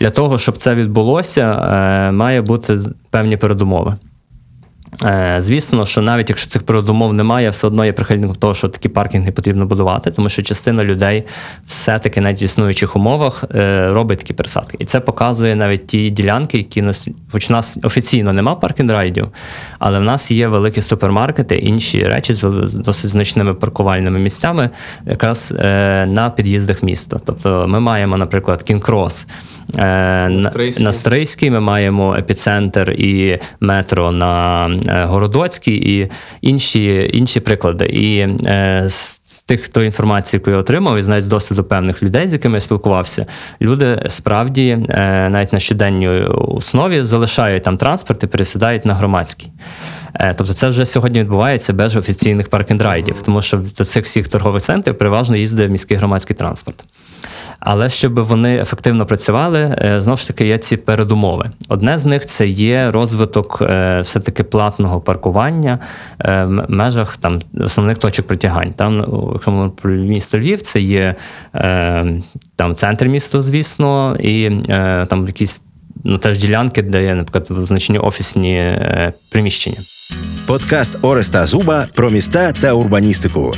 Для 0.00 0.10
того, 0.10 0.38
щоб 0.38 0.56
це 0.56 0.74
відбулося, 0.74 1.52
е, 1.52 2.12
має 2.12 2.42
бути 2.42 2.78
певні 3.10 3.36
передумови. 3.36 3.96
Е, 5.04 5.36
Звісно, 5.38 5.86
що 5.86 6.02
навіть 6.02 6.30
якщо 6.30 6.48
цих 6.48 6.62
передумов 6.62 7.12
немає, 7.12 7.50
все 7.50 7.66
одно 7.66 7.84
є 7.84 7.92
прихильником 7.92 8.36
того, 8.36 8.54
що 8.54 8.68
такі 8.68 8.88
паркінги 8.88 9.32
потрібно 9.32 9.66
будувати, 9.66 10.10
тому 10.10 10.28
що 10.28 10.42
частина 10.42 10.84
людей 10.84 11.24
все-таки 11.66 12.20
навіть 12.20 12.42
в 12.42 12.44
існуючих 12.44 12.96
умовах 12.96 13.44
е, 13.54 13.88
робить 13.92 14.18
такі 14.18 14.34
пересадки. 14.34 14.76
І 14.80 14.84
це 14.84 15.00
показує 15.00 15.56
навіть 15.56 15.86
ті 15.86 16.10
ділянки, 16.10 16.58
які 16.58 16.82
нас, 16.82 17.08
хоч 17.30 17.50
у 17.50 17.52
нас 17.52 17.78
офіційно 17.82 18.32
нема 18.32 18.54
паркінг-райдів, 18.54 19.28
але 19.78 19.98
в 19.98 20.02
нас 20.02 20.30
є 20.30 20.48
великі 20.48 20.82
супермаркети, 20.82 21.56
інші 21.56 22.04
речі 22.04 22.34
з 22.34 22.42
досить 22.74 23.10
значними 23.10 23.54
паркувальними 23.54 24.18
місцями, 24.18 24.70
якраз 25.06 25.54
е, 25.58 26.06
на 26.06 26.30
під'їздах 26.30 26.82
міста. 26.82 27.20
Тобто 27.24 27.66
ми 27.68 27.80
маємо, 27.80 28.16
наприклад, 28.16 28.62
Кінкрос. 28.62 29.26
Е, 29.78 30.28
на- 30.28 30.50
Стрийський. 30.50 31.50
ми 31.50 31.60
маємо 31.60 32.16
епіцентр 32.16 32.90
і 32.90 33.38
метро 33.60 34.10
на 34.12 34.66
е, 34.88 35.04
Городоцькій, 35.04 35.74
і 35.74 36.10
інші, 36.40 37.10
інші 37.12 37.40
приклади. 37.40 37.86
І 37.86 38.18
е, 38.46 38.84
з 38.88 39.42
тих, 39.42 39.60
хто 39.60 39.82
інформацію, 39.82 40.40
яку 40.40 40.50
я 40.50 40.56
отримав, 40.56 40.98
і 40.98 41.02
знаю 41.02 41.20
з 41.22 41.26
досвіду 41.26 41.64
певних 41.64 42.02
людей, 42.02 42.28
з 42.28 42.32
якими 42.32 42.54
я 42.56 42.60
спілкувався, 42.60 43.26
люди 43.60 44.02
справді 44.08 44.76
навіть 45.30 45.52
на 45.52 45.58
щоденній 45.58 46.08
основі 46.34 47.00
залишають 47.00 47.62
там 47.62 47.76
транспорт 47.76 48.24
і 48.24 48.26
пересідають 48.26 48.84
на 48.86 48.94
громадський. 48.94 49.50
Е, 50.14 50.34
Тобто 50.34 50.52
це 50.52 50.68
вже 50.68 50.86
сьогодні 50.86 51.20
відбувається 51.20 51.72
без 51.72 51.96
офіційних 51.96 52.48
паркінг-райдів, 52.48 53.22
тому 53.22 53.42
що 53.42 53.56
до 53.56 53.84
цих 53.84 54.04
всіх 54.04 54.28
торгових 54.28 54.62
центрів 54.62 54.98
переважно 54.98 55.36
їздить 55.36 55.70
міський 55.70 55.96
громадський 55.96 56.36
транспорт. 56.36 56.84
Але 57.60 57.88
щоб 57.88 58.20
вони 58.20 58.58
ефективно 58.58 59.06
працювали, 59.06 59.76
е, 59.82 60.00
знову 60.00 60.16
ж 60.16 60.28
таки 60.28 60.46
є 60.46 60.58
ці 60.58 60.76
передумови. 60.76 61.50
Одне 61.68 61.98
з 61.98 62.06
них 62.06 62.26
це 62.26 62.46
є 62.46 62.90
розвиток 62.90 63.58
е, 63.62 64.00
все-таки 64.00 64.44
платного 64.44 65.00
паркування 65.00 65.78
в 66.24 66.64
межах 66.68 67.16
там 67.16 67.40
основних 67.60 67.98
точок 67.98 68.26
притягань. 68.26 68.72
Там, 68.72 69.04
якщо 69.32 69.72
про 69.82 69.92
місто 69.92 70.38
Львів, 70.38 70.62
це 70.62 70.80
є 70.80 71.14
там 72.56 72.74
центр 72.74 73.06
міста, 73.06 73.42
звісно, 73.42 74.16
і 74.20 74.50
там 75.08 75.26
якісь 75.26 75.60
ну, 76.04 76.18
теж 76.18 76.38
ділянки, 76.38 76.82
де 76.82 77.04
є, 77.04 77.14
наприклад, 77.14 77.46
визначені 77.50 77.98
офісні 77.98 78.56
е, 78.56 79.12
приміщення. 79.28 79.78
Подкаст 80.46 80.98
Ореста 81.02 81.46
Зуба 81.46 81.88
про 81.94 82.10
міста 82.10 82.52
та 82.52 82.72
урбаністику. 82.72 83.54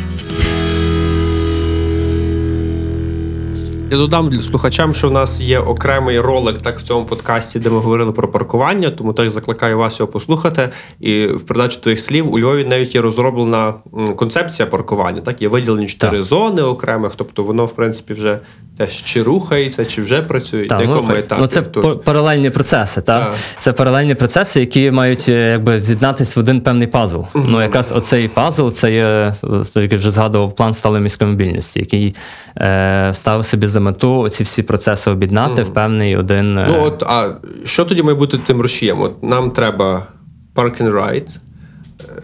Я 3.90 3.96
додам 3.96 4.28
для 4.30 4.42
слухачам, 4.42 4.94
що 4.94 5.08
в 5.08 5.12
нас 5.12 5.40
є 5.40 5.58
окремий 5.58 6.20
ролик 6.20 6.58
так 6.58 6.78
в 6.78 6.82
цьому 6.82 7.04
подкасті, 7.06 7.58
де 7.58 7.70
ми 7.70 7.78
говорили 7.78 8.12
про 8.12 8.28
паркування, 8.28 8.90
тому 8.90 9.12
теж 9.12 9.30
закликаю 9.30 9.78
вас 9.78 10.00
його 10.00 10.12
послухати. 10.12 10.68
І 11.00 11.26
в 11.26 11.40
передачі 11.40 11.78
твоїх 11.80 12.00
слів 12.00 12.34
у 12.34 12.38
Львові 12.38 12.64
навіть 12.64 12.94
є 12.94 13.00
розроблена 13.00 13.74
концепція 14.16 14.66
паркування. 14.66 15.20
Так, 15.20 15.42
є 15.42 15.48
виділені 15.48 15.86
чотири 15.86 16.22
зони 16.22 16.62
окремих, 16.62 17.12
тобто 17.16 17.42
воно, 17.42 17.64
в 17.66 17.72
принципі, 17.72 18.12
вже 18.12 18.38
теж 18.78 19.02
чи 19.02 19.22
рухається, 19.22 19.84
чи 19.84 20.02
вже 20.02 20.22
працює, 20.22 20.66
Так, 20.66 20.78
на 20.78 20.84
якому 20.84 21.08
ну, 21.08 21.16
етапі. 21.16 21.40
ну, 21.42 21.46
це 21.46 21.62
пар- 21.62 21.96
паралельні 21.98 22.50
процеси, 22.50 23.00
так? 23.02 23.24
Так. 23.24 23.34
Це 23.58 23.72
паралельні 23.72 24.14
процеси, 24.14 24.60
які 24.60 24.90
мають 24.90 25.26
е, 25.28 25.50
якби 25.50 25.80
з'єднатися 25.80 26.40
в 26.40 26.42
один 26.42 26.60
певний 26.60 26.86
пазл. 26.86 27.20
Ну, 27.34 27.62
якраз 27.62 27.92
оцей 27.92 28.28
пазл 28.28 28.68
це 28.68 28.92
є, 28.92 29.04
е, 29.76 29.80
як 29.82 29.92
я 29.92 29.98
вже 29.98 30.10
згадував, 30.10 30.54
план 30.54 30.74
сталої 30.74 31.02
міської 31.02 31.30
мобільності, 31.30 31.80
який 31.80 32.14
е, 32.58 33.10
ставив 33.14 33.44
собі 33.44 33.66
за 33.66 33.80
мету 33.84 34.28
ці 34.28 34.42
всі 34.44 34.62
процеси 34.62 35.10
об'єднати 35.10 35.62
в 35.62 35.74
певний 35.74 36.16
один. 36.16 36.58
е, 36.58 36.66
Ну 36.68 36.82
от, 36.84 37.02
а 37.02 37.34
що 37.64 37.84
тоді 37.84 38.02
має 38.02 38.14
бути 38.14 38.38
тим 38.38 38.60
рушієм? 38.60 39.00
От 39.02 39.22
нам 39.22 39.50
треба 39.50 40.06
parking 40.54 40.92
right. 40.92 41.38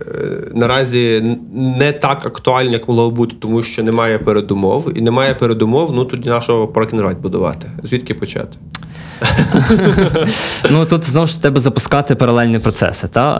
Е, 0.09 0.49
Наразі 0.55 1.37
не 1.55 1.92
так 1.92 2.27
актуально, 2.27 2.70
як 2.73 2.88
могло 2.88 3.11
бути, 3.11 3.37
тому 3.40 3.62
що 3.62 3.83
немає 3.83 4.18
передумов. 4.18 4.92
І 4.99 5.01
немає 5.01 5.35
передумов, 5.35 5.92
ну 5.92 6.05
тоді 6.05 6.29
нашого 6.29 6.66
right 6.66 7.16
будувати. 7.20 7.70
Звідки 7.83 8.14
почати? 8.14 8.59
Ну 10.70 10.85
тут 10.87 11.05
знову 11.05 11.27
ж 11.27 11.42
треба 11.42 11.61
запускати 11.61 12.14
паралельні 12.14 12.59
процеси. 12.59 13.09
Та? 13.09 13.35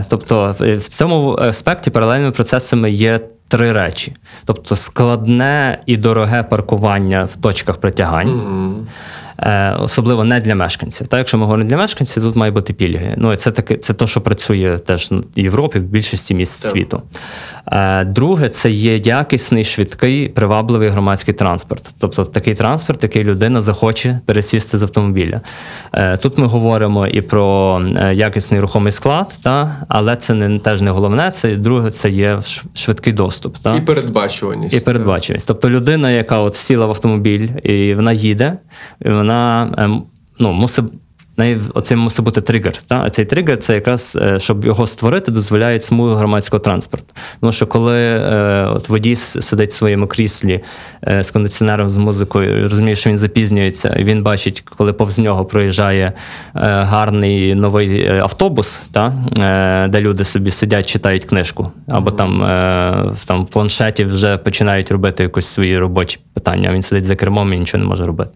Е, 0.00 0.04
тобто 0.10 0.56
в 0.60 0.88
цьому 0.88 1.36
аспекті 1.40 1.90
паралельними 1.90 2.30
процесами 2.30 2.90
є 2.90 3.20
три 3.54 3.72
речі: 3.72 4.12
тобто 4.44 4.76
складне 4.76 5.78
і 5.86 5.96
дороге 5.96 6.42
паркування 6.42 7.24
в 7.24 7.36
точках 7.36 7.76
притягань. 7.76 8.28
Е, 8.30 9.33
особливо 9.78 10.24
не 10.24 10.40
для 10.40 10.54
мешканців. 10.54 11.06
Та 11.06 11.18
якщо 11.18 11.38
ми 11.38 11.44
говоримо 11.44 11.68
для 11.68 11.76
мешканців, 11.76 12.22
тут 12.22 12.36
має 12.36 12.52
бути 12.52 12.72
пільги. 12.72 13.14
Ну 13.16 13.32
і 13.32 13.36
це 13.36 13.50
таке, 13.50 13.76
це 13.76 13.94
те, 13.94 14.06
що 14.06 14.20
працює 14.20 14.78
теж 14.78 15.10
в 15.10 15.40
Європі, 15.40 15.78
в 15.78 15.82
більшості 15.82 16.34
міст 16.34 16.62
Так. 16.62 16.70
світу. 16.70 17.02
Е, 17.66 18.04
друге, 18.04 18.48
це 18.48 18.70
є 18.70 18.96
якісний, 18.96 19.64
швидкий, 19.64 20.28
привабливий 20.28 20.88
громадський 20.88 21.34
транспорт. 21.34 21.90
Тобто 21.98 22.24
такий 22.24 22.54
транспорт, 22.54 23.02
який 23.02 23.24
людина 23.24 23.60
захоче 23.60 24.20
пересісти 24.26 24.78
з 24.78 24.82
автомобіля. 24.82 25.40
Е, 25.92 26.16
тут 26.16 26.38
ми 26.38 26.46
говоримо 26.46 27.06
і 27.06 27.20
про 27.20 27.80
е, 27.96 28.14
якісний 28.14 28.60
рухомий 28.60 28.92
склад, 28.92 29.38
та, 29.42 29.76
але 29.88 30.16
це 30.16 30.34
не 30.34 30.58
теж 30.58 30.80
не 30.80 30.90
головне. 30.90 31.30
Це 31.30 31.56
друге, 31.56 31.90
це 31.90 32.10
є 32.10 32.38
швидкий 32.74 33.12
доступ. 33.12 33.58
Та? 33.58 33.74
І 33.76 33.80
передбачуваність. 33.80 34.76
І 34.76 34.80
передбаченість. 34.80 35.48
Тобто 35.48 35.70
людина, 35.70 36.10
яка 36.10 36.38
от 36.38 36.56
сіла 36.56 36.86
в 36.86 36.90
автомобіль 36.90 37.48
і 37.62 37.94
вона 37.94 38.12
їде, 38.12 38.58
і 39.04 39.08
вона 39.24 39.72
ем, 39.78 40.04
ну, 40.38 40.52
мусить. 40.52 40.84
Неї 41.38 41.60
мусить 41.96 42.24
бути 42.24 42.40
тригер. 42.40 42.72
Та? 42.86 43.02
А 43.04 43.10
цей 43.10 43.24
тригер 43.24 43.58
це 43.58 43.74
якраз, 43.74 44.18
е, 44.22 44.40
щоб 44.40 44.64
його 44.64 44.86
створити, 44.86 45.30
дозволяє 45.30 45.80
смуги 45.80 46.16
громадського 46.16 46.60
транспорту. 46.60 47.14
Тому 47.40 47.52
що 47.52 47.66
коли 47.66 48.00
е, 48.00 48.66
от 48.74 48.88
водій 48.88 49.16
сидить 49.16 49.70
в 49.70 49.74
своєму 49.74 50.06
кріслі 50.06 50.60
е, 51.08 51.24
з 51.24 51.30
кондиціонером, 51.30 51.88
з 51.88 51.96
музикою, 51.96 52.68
розуміє, 52.68 52.96
що 52.96 53.10
він 53.10 53.18
запізнюється, 53.18 53.96
і 53.98 54.04
він 54.04 54.22
бачить, 54.22 54.60
коли 54.60 54.92
повз 54.92 55.18
нього 55.18 55.44
проїжджає 55.44 56.04
е, 56.04 56.12
гарний 56.62 57.54
новий 57.54 58.00
е, 58.00 58.20
автобус, 58.20 58.82
та? 58.92 59.14
Е, 59.40 59.88
де 59.88 60.00
люди 60.00 60.24
собі 60.24 60.50
сидять, 60.50 60.86
читають 60.86 61.24
книжку, 61.24 61.72
або 61.88 62.10
там, 62.10 62.44
е, 62.44 63.12
там 63.26 63.44
в 63.44 63.48
планшеті 63.48 64.04
вже 64.04 64.36
починають 64.36 64.90
робити 64.90 65.22
якось 65.22 65.46
свої 65.46 65.78
робочі 65.78 66.18
питання. 66.34 66.68
а 66.70 66.72
Він 66.72 66.82
сидить 66.82 67.04
за 67.04 67.16
кермом 67.16 67.52
і 67.52 67.58
нічого 67.58 67.82
не 67.84 67.88
може 67.88 68.04
робити. 68.04 68.30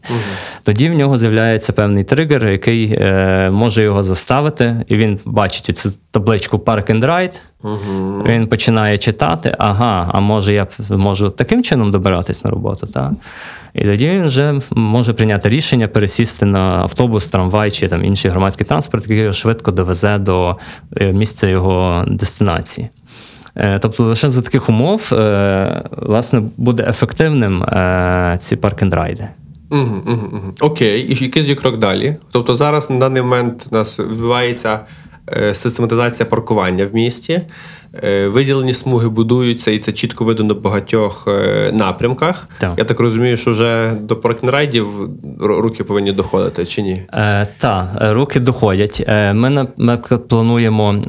Тоді 0.63 0.91
в 0.91 0.95
нього 0.95 1.19
з'являється 1.19 1.73
певний 1.73 2.05
тригер, 2.05 2.49
який 2.49 2.88
е, 2.93 3.51
може 3.51 3.83
його 3.83 4.03
заставити, 4.03 4.85
і 4.89 4.97
він 4.97 5.19
бачить 5.25 5.77
цю 5.77 5.93
табличку 6.11 6.57
Park 6.57 6.91
and 6.91 7.05
Ride. 7.05 7.41
Він 8.27 8.47
починає 8.47 8.99
читати: 8.99 9.55
ага, 9.59 10.11
а 10.13 10.21
може 10.21 10.53
я 10.53 10.67
можу 10.91 11.31
таким 11.31 11.63
чином 11.63 11.91
добиратись 11.91 12.45
на 12.45 12.51
роботу, 12.51 12.87
так? 12.87 13.13
І 13.75 13.85
тоді 13.85 14.09
він 14.09 14.27
вже 14.27 14.61
може 14.71 15.13
прийняти 15.13 15.49
рішення 15.49 15.89
пересісти 15.89 16.47
на 16.47 16.61
автобус, 16.61 17.29
трамвай 17.29 17.71
чи 17.71 17.89
там 17.89 18.05
інший 18.05 18.31
громадський 18.31 18.67
транспорт, 18.67 19.05
який 19.05 19.19
його 19.19 19.33
швидко 19.33 19.71
довезе 19.71 20.19
до 20.19 20.57
е, 20.97 21.13
місця 21.13 21.47
його 21.47 22.05
дестинації. 22.07 22.89
Е, 23.57 23.79
Тобто 23.79 24.05
лише 24.05 24.31
за 24.31 24.43
таких 24.43 24.69
умов 24.69 25.11
е, 25.13 25.83
власне 25.97 26.43
буде 26.57 26.85
ефективним 26.89 27.65
ці 28.39 28.57
парк-н-райди. 28.57 29.29
Окей, 30.61 31.13
і 31.13 31.25
який 31.25 31.55
крок 31.55 31.77
далі? 31.77 32.17
Тобто 32.31 32.55
зараз 32.55 32.91
на 32.91 32.97
даний 32.97 33.23
момент 33.23 33.69
у 33.71 33.75
нас 33.75 34.01
відбувається 34.01 34.81
е, 35.29 35.55
систематизація 35.55 36.27
паркування 36.27 36.85
в 36.85 36.95
місті. 36.95 37.41
Е, 38.05 38.29
виділені 38.29 38.75
смуги 38.75 39.09
будуються, 39.09 39.71
і 39.71 39.79
це 39.79 39.93
чітко 39.93 40.25
видно 40.25 40.45
на 40.45 40.55
багатьох 40.55 41.25
е, 41.29 41.71
напрямках. 41.75 42.49
Так. 42.59 42.73
Я 42.77 42.85
так 42.85 43.01
розумію, 43.01 43.37
що 43.37 43.51
вже 43.51 43.93
до 44.01 44.17
паркінрайдів 44.17 44.87
руки 45.41 45.85
повинні 45.85 46.13
доходити, 46.13 46.67
чи 46.67 46.83
ні? 46.83 47.03
Е, 47.15 47.49
так, 47.59 47.89
руки 48.01 48.41
доходять. 48.41 49.05
Е, 49.09 49.33
ми, 49.33 49.51
на- 49.51 49.97
плануємо 50.29 50.93
е, 50.95 51.03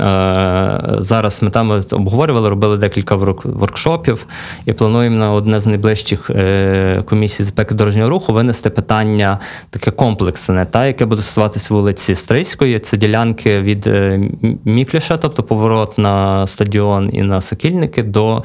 зараз. 1.00 1.44
Ми 1.44 1.50
там 1.50 1.84
обговорювали, 1.92 2.50
робили 2.50 2.78
декілька 2.78 3.16
воркшопів 3.44 4.26
і 4.66 4.74
плануємо 4.74 5.16
на 5.18 5.32
одне 5.34 5.60
з 5.60 5.68
найближчих 5.68 6.30
е, 6.30 7.04
комісій 7.06 7.44
з 7.44 7.50
безпеки 7.50 7.76
дорожнього 7.76 8.10
руху 8.10 8.34
винести 8.34 8.70
питання 8.70 9.40
таке 9.70 9.92
комплексне, 9.92 10.66
та, 10.72 10.86
яке 10.88 11.06
буде 11.06 11.22
стосуватися 11.22 11.74
вулиці 11.74 12.16
Стрийської. 12.16 12.80
Це 12.80 12.98
ділянки 12.98 13.62
від 13.62 13.88
е, 13.88 13.92
М- 14.14 14.60
Мікліша, 14.66 15.18
тобто 15.18 15.44
поворот 15.44 15.98
на 15.98 16.48
стадіон 16.48 16.69
і 17.14 17.22
на 17.24 17.42
Сокільники 17.42 18.04
до. 18.04 18.44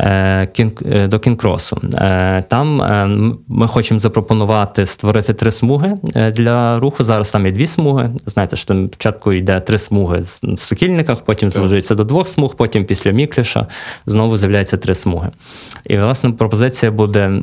е, 0.00 0.48
е, 0.92 1.08
до 1.08 1.18
Кінкросу. 1.18 1.80
Е, 1.94 2.44
Там 2.48 2.82
ми 3.48 3.68
хочемо 3.68 4.00
запропонувати 4.00 4.86
створити 4.86 5.34
три 5.34 5.50
смуги 5.50 5.96
для 6.34 6.78
руху. 6.80 7.04
Зараз 7.04 7.30
там 7.30 7.46
є 7.46 7.52
дві 7.52 7.66
смуги. 7.66 8.10
Знаєте, 8.26 8.56
що 8.56 8.66
там 8.66 8.86
спочатку 8.86 9.32
йде 9.32 9.60
три 9.60 9.78
смуги 9.78 10.20
в 10.42 10.58
Сокільниках, 10.58 11.20
потім 11.20 11.50
звужується 11.50 11.94
до 11.94 12.04
двох 12.04 12.28
смуг, 12.28 12.54
потім 12.56 12.84
після 12.84 13.10
Мікліша 13.10 13.66
знову 14.06 14.38
з'являється 14.38 14.76
три 14.76 14.94
смуги. 14.94 15.30
І 15.86 15.98
власне 15.98 16.30
пропозиція 16.30 16.92
буде, 16.92 17.40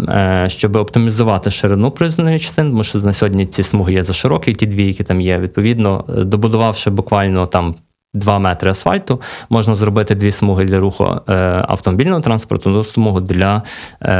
щоб 0.47 0.75
оптимізувати 0.75 1.49
ширину 1.49 1.91
проїзної 1.91 2.39
частини, 2.39 2.69
тому 2.69 2.84
що 2.84 2.99
на 2.99 3.13
сьогодні 3.13 3.45
ці 3.45 3.63
смуги 3.63 3.93
є 3.93 4.04
за 4.04 4.13
широкі, 4.13 4.54
ті 4.54 4.65
дві, 4.65 4.86
які 4.88 5.04
там 5.04 5.21
є. 5.21 5.39
Відповідно, 5.39 6.06
добудувавши 6.08 6.89
буквально 6.89 7.45
там 7.45 7.75
2 8.15 8.39
метри 8.39 8.69
асфальту, 8.69 9.21
можна 9.49 9.75
зробити 9.75 10.15
дві 10.15 10.32
смуги 10.32 10.65
для 10.65 10.80
руху 10.80 11.21
е, 11.30 11.34
автомобільного 11.67 12.21
транспорту, 12.21 12.69
одну 12.69 12.84
смугу 12.84 13.21
для, 13.21 13.63
е, 14.01 14.13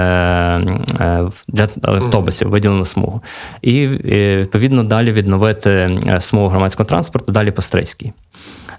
е, 1.00 1.30
для 1.48 1.68
автобусів, 1.82 2.50
виділену 2.50 2.86
смугу. 2.86 3.22
І 3.62 3.88
відповідно 3.88 4.84
далі 4.84 5.12
відновити 5.12 6.00
смугу 6.20 6.48
громадського 6.48 6.88
транспорту, 6.88 7.32
далі 7.32 7.52
по 7.52 7.62
Стрийській. 7.62 8.14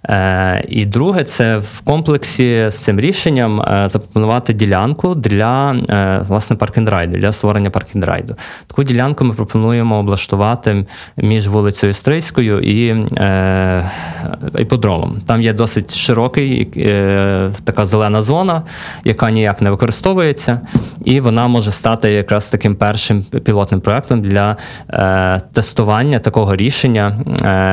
Е, 0.08 0.64
і 0.68 0.84
друге, 0.84 1.24
це 1.24 1.58
в 1.58 1.80
комплексі 1.80 2.66
з 2.68 2.74
цим 2.74 3.00
рішенням 3.00 3.60
е, 3.60 3.88
запропонувати 3.88 4.52
ділянку 4.52 5.14
для 5.14 5.72
е, 5.90 6.24
власне 6.28 6.56
паркіндрайду, 6.56 7.18
для 7.18 7.32
створення 7.32 7.70
паркіндрайду. 7.70 8.36
Таку 8.66 8.84
ділянку 8.84 9.24
ми 9.24 9.34
пропонуємо 9.34 9.98
облаштувати 9.98 10.86
між 11.16 11.48
вулицею 11.48 11.92
Стрийською 11.92 12.60
і 12.60 13.06
іподромом. 14.58 15.20
Там 15.26 15.42
є 15.42 15.52
досить 15.52 15.96
широкий 15.96 16.64
така 17.64 17.86
зелена 17.86 18.22
зона, 18.22 18.62
яка 19.04 19.30
ніяк 19.30 19.62
не 19.62 19.70
використовується, 19.70 20.60
і 21.04 21.20
вона 21.20 21.48
може 21.48 21.70
стати 21.70 22.12
якраз 22.12 22.50
таким 22.50 22.76
першим 22.76 23.22
пілотним 23.22 23.80
проектом 23.80 24.22
для 24.22 24.56
тестування 25.52 26.18
такого 26.18 26.56
рішення, 26.56 27.18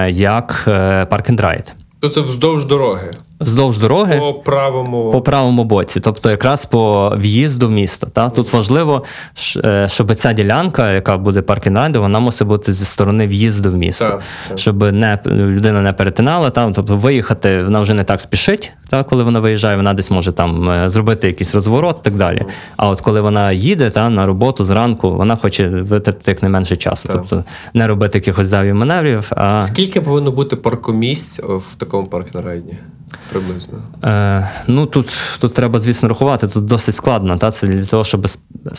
як 0.09 0.63
park 1.09 1.34
and 1.34 1.52
ride. 1.52 1.82
То 2.03 2.09
це 2.09 2.21
вздовж 2.21 2.65
дороги. 2.65 3.11
Вздовж 3.43 3.77
дороги 3.79 4.17
По 4.19 4.33
правому. 4.33 5.09
по 5.11 5.21
правому 5.21 5.63
боці, 5.63 5.99
тобто 5.99 6.29
якраз 6.29 6.65
по 6.65 7.13
в'їзду 7.17 7.67
в 7.67 7.71
місто. 7.71 8.07
Та? 8.07 8.29
Тут 8.29 8.53
важливо, 8.53 9.03
е, 9.65 9.87
щоб 9.89 10.15
ця 10.15 10.33
ділянка, 10.33 10.91
яка 10.91 11.17
буде 11.17 11.41
паркінг 11.41 11.97
вона 11.99 12.19
мусить 12.19 12.47
бути 12.47 12.73
зі 12.73 12.85
сторони 12.85 13.27
в'їзду 13.27 13.71
в 13.71 13.75
місто, 13.75 14.05
Так, 14.05 14.21
так. 14.49 14.57
щоб 14.59 14.93
не, 14.93 15.19
людина 15.25 15.81
не 15.81 15.93
перетинала. 15.93 16.49
Та? 16.49 16.71
Тобто 16.71 16.97
виїхати 16.97 17.63
вона 17.63 17.79
вже 17.79 17.93
не 17.93 18.03
так 18.03 18.21
спішить, 18.21 18.71
та? 18.89 19.03
коли 19.03 19.23
вона 19.23 19.39
виїжджає, 19.39 19.75
вона 19.75 19.93
десь 19.93 20.11
може 20.11 20.31
там 20.31 20.69
е, 20.69 20.89
зробити 20.89 21.27
якийсь 21.27 21.55
розворот 21.55 21.97
і 22.01 22.03
так 22.03 22.13
далі. 22.15 22.45
А 22.77 22.89
от 22.89 23.01
коли 23.01 23.21
вона 23.21 23.51
їде 23.51 23.89
та, 23.89 24.09
на 24.09 24.25
роботу 24.25 24.63
зранку, 24.63 25.11
вона 25.11 25.35
хоче 25.35 25.67
витратити 25.67 26.31
як 26.31 26.41
найменше 26.41 26.75
часу. 26.75 27.07
Так. 27.07 27.17
Тобто 27.17 27.43
не 27.73 27.87
робити 27.87 28.17
якихось 28.17 28.47
зайвих 28.47 28.73
маневрів, 28.73 29.31
а 29.31 29.61
Скільки 29.61 30.01
повинно 30.01 30.31
бути 30.31 30.55
паркомісць 30.55 31.39
в 31.43 31.75
такому 31.75 32.07
паркінрайді? 32.07 32.73
Приблизно. 33.31 33.79
Е, 34.03 34.49
ну 34.67 34.85
тут, 34.85 35.13
тут 35.39 35.53
треба, 35.53 35.79
звісно, 35.79 36.09
рахувати. 36.09 36.47
Тут 36.47 36.65
досить 36.65 36.95
складно. 36.95 37.37
Та? 37.37 37.51
Це 37.51 37.67
для 37.67 37.85
того, 37.85 38.03
щоб 38.03 38.27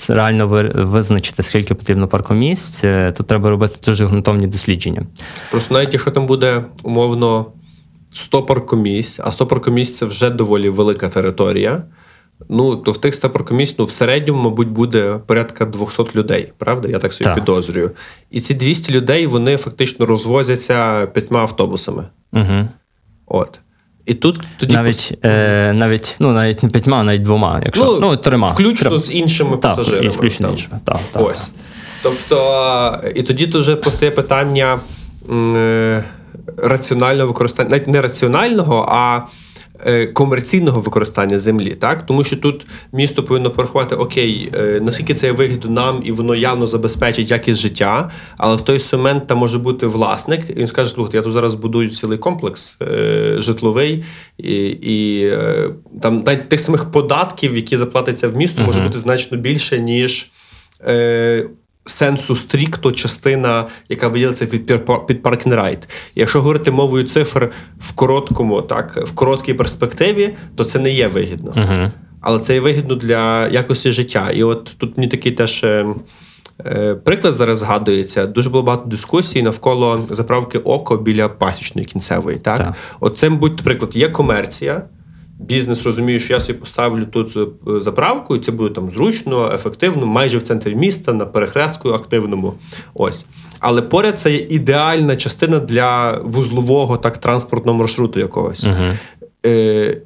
реально 0.08 0.46
визначити, 0.74 1.42
скільки 1.42 1.74
потрібно 1.74 2.08
паркомісць, 2.08 2.84
е, 2.84 3.12
тут 3.12 3.26
треба 3.26 3.50
робити 3.50 3.76
дуже 3.86 4.06
ґрунтовні 4.06 4.46
дослідження. 4.46 5.02
Просто 5.50 5.74
навіть 5.74 5.92
якщо 5.92 6.10
там 6.10 6.26
буде 6.26 6.64
умовно 6.82 7.46
100 8.12 8.42
паркомісць, 8.42 9.20
а 9.24 9.32
100 9.32 9.46
паркомісць 9.46 9.96
це 9.96 10.06
вже 10.06 10.30
доволі 10.30 10.68
велика 10.68 11.08
територія. 11.08 11.82
Ну, 12.48 12.76
то 12.76 12.92
в 12.92 12.98
тих 12.98 13.14
100 13.14 13.30
паркомісць, 13.30 13.78
ну, 13.78 13.84
в 13.84 13.90
середньому, 13.90 14.42
мабуть, 14.42 14.68
буде 14.68 15.20
порядка 15.26 15.64
200 15.64 16.04
людей, 16.16 16.52
правда? 16.58 16.88
Я 16.88 16.98
так 16.98 17.12
собі 17.12 17.24
Так. 17.24 17.34
підозрюю. 17.34 17.90
І 18.30 18.40
ці 18.40 18.54
200 18.54 18.92
людей 18.92 19.26
вони 19.26 19.56
фактично 19.56 20.06
розвозяться 20.06 21.06
п'ятьма 21.06 21.40
автобусами. 21.40 22.04
Угу. 22.32 22.68
От. 23.26 23.60
І 24.06 24.14
тут 24.14 24.40
тоді 24.56 24.74
Навіть, 24.74 25.18
е, 25.24 25.72
навіть, 25.72 26.16
ну, 26.20 26.32
навіть 26.32 26.62
не 26.62 26.68
п'ятьма, 26.68 27.02
навіть 27.02 27.22
двома, 27.22 27.60
якщо 27.64 27.84
ну, 27.84 27.98
ну, 28.00 28.16
трьома. 28.16 28.48
Включно 28.48 28.88
Трьома. 28.90 28.98
з 29.02 29.12
іншими 29.12 29.50
Так, 29.50 29.60
пасажирами. 29.60 30.06
і 30.06 30.08
включно 30.08 30.48
з 30.48 30.50
іншими. 30.50 30.80
Так, 30.84 30.98
так. 31.12 31.22
Ось. 31.22 31.50
Тобто, 32.02 33.00
і 33.14 33.22
тоді 33.22 33.46
тут 33.46 33.62
вже 33.62 33.76
постає 33.76 34.10
питання 34.10 34.78
м, 35.30 35.56
е, 35.56 36.04
раціонального 36.56 37.28
використання, 37.28 37.70
навіть 37.70 37.88
не 37.88 38.00
раціонального, 38.00 38.86
а 38.88 39.20
комерційного 40.12 40.80
використання 40.80 41.38
землі. 41.38 41.70
Так? 41.70 42.06
Тому 42.06 42.24
що 42.24 42.36
тут 42.36 42.66
місто 42.92 43.22
повинно 43.22 43.50
порахувати, 43.50 43.94
окей, 43.94 44.48
е, 44.54 44.80
наскільки 44.82 45.14
це 45.14 45.32
вигідно 45.32 45.70
нам, 45.70 46.02
і 46.04 46.12
воно 46.12 46.34
явно 46.34 46.66
забезпечить 46.66 47.30
якість 47.30 47.60
життя, 47.60 48.10
але 48.36 48.56
в 48.56 48.60
той 48.60 48.80
момент 48.92 49.26
там 49.26 49.38
може 49.38 49.58
бути 49.58 49.86
власник, 49.86 50.50
і 50.50 50.54
він 50.54 50.66
скаже: 50.66 50.90
слухайте, 50.90 51.16
я 51.16 51.22
тут 51.22 51.32
зараз 51.32 51.54
будую 51.54 51.88
цілий 51.88 52.18
комплекс 52.18 52.78
е, 52.82 53.34
житловий, 53.38 54.04
і, 54.38 54.64
і 54.66 55.26
е, 55.26 55.70
там 56.02 56.22
навіть 56.26 56.48
тих 56.48 56.60
самих 56.60 56.84
податків, 56.84 57.56
які 57.56 57.76
заплатяться 57.76 58.28
в 58.28 58.36
місто, 58.36 58.62
може 58.62 58.80
бути 58.80 58.98
значно 58.98 59.38
більше, 59.38 59.78
ніж. 59.78 60.30
Сенсу 61.86 62.34
стрікто 62.34 62.92
частина, 62.92 63.66
яка 63.88 64.08
виділиться 64.08 64.46
під 65.06 65.22
паркінг 65.22 65.54
райт. 65.54 65.88
Якщо 66.14 66.40
говорити 66.40 66.70
мовою 66.70 67.04
цифр 67.04 67.50
в 67.78 67.92
короткому, 67.92 68.62
так 68.62 68.96
в 68.96 69.14
короткій 69.14 69.54
перспективі, 69.54 70.34
то 70.56 70.64
це 70.64 70.78
не 70.78 70.90
є 70.90 71.08
вигідно. 71.08 71.52
Угу. 71.56 71.90
Але 72.20 72.38
це 72.38 72.54
є 72.54 72.60
вигідно 72.60 72.94
для 72.94 73.48
якості 73.48 73.92
життя. 73.92 74.30
І 74.30 74.42
от 74.42 74.74
тут 74.78 74.96
мені 74.96 75.08
такий 75.08 75.32
теж. 75.32 75.64
Е, 75.64 75.86
е, 76.66 76.94
приклад 76.94 77.34
зараз 77.34 77.58
згадується. 77.58 78.26
Дуже 78.26 78.50
було 78.50 78.62
багато 78.62 78.88
дискусій 78.88 79.42
навколо 79.42 80.06
заправки 80.10 80.58
око 80.58 80.96
біля 80.96 81.28
пасічної 81.28 81.86
кінцевої. 81.86 82.38
Так, 82.38 82.58
так. 82.58 82.74
от 83.00 83.18
це, 83.18 83.28
мабуть, 83.28 83.62
приклад 83.62 83.96
є 83.96 84.08
комерція, 84.08 84.82
бізнес 85.46 85.82
розуміє, 85.82 86.18
що 86.18 86.34
я 86.34 86.40
собі 86.40 86.58
поставлю 86.58 87.04
тут 87.04 87.36
е, 87.36 87.80
заправку, 87.80 88.36
і 88.36 88.40
це 88.40 88.52
буде 88.52 88.74
там 88.74 88.90
зручно, 88.90 89.50
ефективно, 89.54 90.06
майже 90.06 90.38
в 90.38 90.42
центрі 90.42 90.74
міста, 90.74 91.12
на 91.12 91.26
перехрестку 91.26 91.88
активному. 91.88 92.54
Ось. 92.94 93.26
Але 93.60 93.82
поряд 93.82 94.18
це 94.18 94.32
є 94.32 94.46
ідеальна 94.50 95.16
частина 95.16 95.58
для 95.58 96.18
вузлового 96.24 96.96
так 96.96 97.18
транспортного 97.18 97.78
маршруту 97.78 98.20
якогось. 98.20 98.64
Угу. 98.64 99.26
Е, 99.46 100.00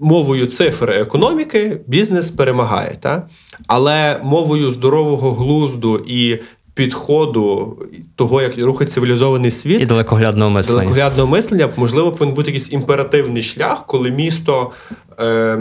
Мовою 0.00 0.46
цифр 0.46 0.90
економіки 0.90 1.80
бізнес 1.86 2.30
перемагає, 2.30 2.96
та? 3.00 3.28
але 3.66 4.20
мовою 4.22 4.70
здорового 4.70 5.32
глузду 5.32 5.98
і 6.06 6.38
підходу 6.78 7.76
того, 8.16 8.42
як 8.42 8.58
рухає 8.62 8.90
цивілізований 8.90 9.50
світ 9.50 9.80
і 9.80 9.86
далекоглядного 9.86 10.50
мислення. 10.50 10.78
Далекоглядного 10.78 11.28
мислення, 11.28 11.72
можливо, 11.76 12.12
повинен 12.12 12.34
бути 12.34 12.50
якийсь 12.50 12.72
імперативний 12.72 13.42
шлях, 13.42 13.86
коли 13.86 14.10
місто. 14.10 14.70
Е, 15.18 15.58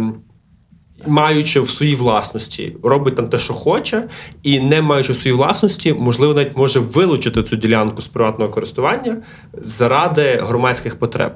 Маючи 1.08 1.60
в 1.60 1.70
своїй 1.70 1.96
власності, 1.96 2.76
робить 2.84 3.16
там 3.16 3.30
те, 3.30 3.40
що 3.40 3.54
хоче, 3.54 4.10
і 4.44 4.60
не 4.60 4.82
маючи 4.82 5.14
в 5.14 5.16
своїй 5.16 5.38
власності, 5.38 5.94
можливо, 5.94 6.34
навіть 6.34 6.58
може 6.58 6.80
вилучити 6.80 7.44
цю 7.44 7.56
ділянку 7.56 8.02
з 8.02 8.08
приватного 8.08 8.52
користування 8.52 9.18
заради 9.54 10.40
громадських 10.44 11.00
потреб. 11.00 11.32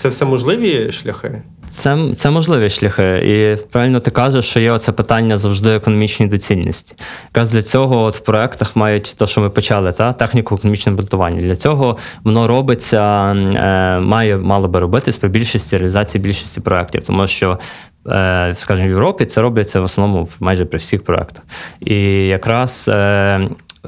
Це 0.00 0.08
все 0.08 0.24
можливі 0.24 0.92
шляхи? 0.92 1.42
Це 1.70 1.98
це 2.16 2.30
можливі 2.30 2.70
шляхи. 2.70 3.18
І 3.18 3.66
правильно 3.70 4.00
ти 4.00 4.10
кажеш, 4.10 4.44
що 4.44 4.60
є 4.60 4.72
оце 4.72 4.92
питання 4.92 5.38
завжди 5.38 5.70
економічної 5.70 6.30
доцільності. 6.30 6.94
Якраз 7.28 7.50
для 7.50 7.62
цього 7.62 8.02
от 8.02 8.16
в 8.16 8.20
проектах 8.20 8.76
мають 8.76 9.14
те, 9.18 9.26
що 9.26 9.40
ми 9.40 9.50
почали, 9.50 9.92
та 9.92 10.12
техніку 10.12 10.54
економічного 10.54 10.96
будування. 10.96 11.40
Для 11.40 11.56
цього 11.56 11.96
воно 12.24 12.48
робиться, 12.48 13.32
е, 13.32 14.00
має 14.00 14.36
мало 14.36 14.68
би 14.68 14.80
робитись 14.80 15.18
при 15.18 15.28
більшості 15.28 15.76
реалізації 15.78 16.22
більшості 16.22 16.60
проєктів, 16.60 17.06
тому 17.06 17.26
що. 17.26 17.58
Е, 18.06 18.54
скажімо, 18.54 18.88
в 18.88 18.90
Європі 18.90 19.26
це 19.26 19.40
робиться 19.40 19.80
в 19.80 19.84
основному 19.84 20.28
майже 20.40 20.64
при 20.64 20.78
всіх 20.78 21.04
проектах. 21.04 21.44
І 21.80 22.26
якраз 22.26 22.90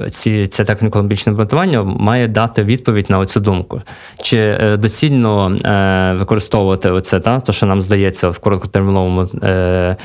ці 0.09 0.47
Ця 0.47 0.63
техніка 0.63 1.01
логічного 1.01 1.33
обґрунтування 1.33 1.83
має 1.83 2.27
дати 2.27 2.63
відповідь 2.63 3.09
на 3.09 3.19
оцю 3.19 3.39
думку. 3.39 3.81
Чи 4.21 4.37
е, 4.37 4.77
доцільно 4.77 5.57
е, 5.65 6.13
використовувати 6.19 6.89
оце, 6.89 7.19
та, 7.19 7.39
то, 7.39 7.51
що 7.53 7.65
нам 7.65 7.81
здається 7.81 8.29
в 8.29 8.39
короткотерміновому. 8.39 9.29
Е, 9.43 9.95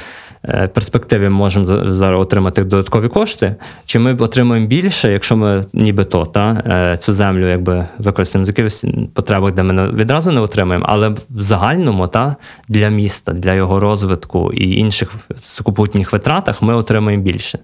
перспективі 0.75 1.29
можемо 1.29 1.67
зараз 1.95 2.21
отримати 2.21 2.65
додаткові 2.65 3.09
кошти, 3.09 3.55
чи 3.87 3.99
ми 3.99 4.15
отримуємо 4.15 4.67
більше, 4.67 5.13
якщо 5.13 5.37
ми 5.37 5.65
нібито 5.73 6.25
та, 6.25 6.63
е, 6.67 6.97
цю 6.97 7.13
землю 7.13 7.49
якби 7.49 7.87
використаємо 7.99 8.45
з 8.45 8.49
якихось 8.49 8.85
потребах, 9.15 9.53
де 9.53 9.63
ми 9.63 9.93
відразу 9.93 10.33
не 10.33 10.41
отримаємо, 10.41 10.87
але 10.89 11.09
в 11.09 11.19
загальному 11.31 12.09
та, 12.09 12.37
для 12.69 12.89
міста, 12.89 13.33
для 13.33 13.55
його 13.55 13.81
розвитку 13.81 14.53
і 14.53 14.73
інших 14.73 15.15
сукупутніх 15.39 16.13
витратах 16.13 16.63
ми 16.63 16.75
отримуємо 16.75 17.23
більше. 17.23 17.59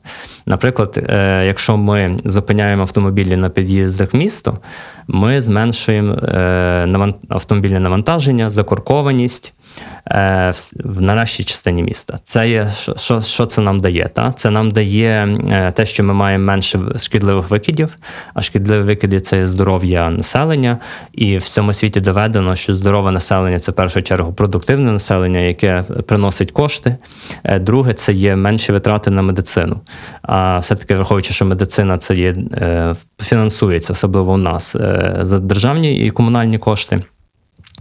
Наприклад, 0.46 1.04
е, 1.08 1.44
якщо 1.46 1.76
ми 1.76 2.16
зупиняємо 2.24 2.82
автомобілі 2.82 3.36
на 3.36 3.50
під'їздах 3.50 4.14
в 4.14 4.16
місто, 4.16 4.58
ми 5.08 5.42
зменшуємо 5.42 6.16
автомобільне 7.28 7.80
навантаження, 7.80 8.50
закоркованість. 8.50 9.54
Е, 10.10 10.52
в 10.84 11.00
нарешті 11.00 11.44
частині 11.44 11.82
міста. 11.82 12.18
Це 12.24 12.48
є 12.48 12.70
що 12.96 13.20
що, 13.20 13.46
це 13.46 13.60
нам 13.60 13.80
дає? 13.80 14.08
Та? 14.08 14.32
Це 14.32 14.50
нам 14.50 14.70
дає 14.70 15.38
е, 15.50 15.72
те, 15.72 15.86
що 15.86 16.04
ми 16.04 16.14
маємо 16.14 16.44
менше 16.44 16.78
шкідливих 16.98 17.50
викидів, 17.50 17.96
а 18.34 18.42
шкідливі 18.42 18.82
викиди 18.82 19.20
це 19.20 19.46
здоров'я 19.46 20.10
населення, 20.10 20.78
і 21.12 21.38
в 21.38 21.42
цьому 21.42 21.72
світі 21.72 22.00
доведено, 22.00 22.56
що 22.56 22.74
здорове 22.74 23.10
населення 23.10 23.58
це 23.58 23.72
в 23.72 23.74
першу 23.74 24.02
чергу 24.02 24.32
продуктивне 24.32 24.92
населення, 24.92 25.40
яке 25.40 25.82
приносить 25.82 26.50
кошти. 26.50 26.96
Е, 27.44 27.58
друге, 27.58 27.92
це 27.92 28.12
є 28.12 28.36
менші 28.36 28.72
витрати 28.72 29.10
на 29.10 29.22
медицину. 29.22 29.80
А 30.22 30.58
все-таки 30.58 30.94
враховуючи, 30.94 31.34
що 31.34 31.44
медицина 31.44 31.98
це 31.98 32.14
є 32.14 32.36
фінансується, 33.22 33.92
особливо 33.92 34.32
у 34.32 34.36
нас 34.36 34.76
за 35.20 35.38
державні 35.38 36.06
і 36.06 36.10
комунальні 36.10 36.58
кошти. 36.58 37.02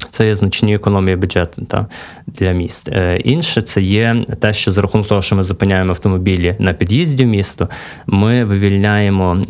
Це 0.09 0.27
є 0.27 0.35
значні 0.35 0.75
економії 0.75 1.15
бюджету 1.15 1.65
та, 1.65 1.87
для 2.27 2.51
міст. 2.51 2.89
Е, 2.89 3.17
інше 3.17 3.61
це 3.61 3.81
є 3.81 4.23
те, 4.39 4.53
що 4.53 4.71
за 4.71 4.81
рахунок 4.81 5.07
того, 5.07 5.21
що 5.21 5.35
ми 5.35 5.43
зупиняємо 5.43 5.89
автомобілі 5.89 6.55
на 6.59 6.73
під'їзді 6.73 7.23
в 7.23 7.27
місто, 7.27 7.69
ми 8.07 8.45
вивільняємо. 8.45 9.43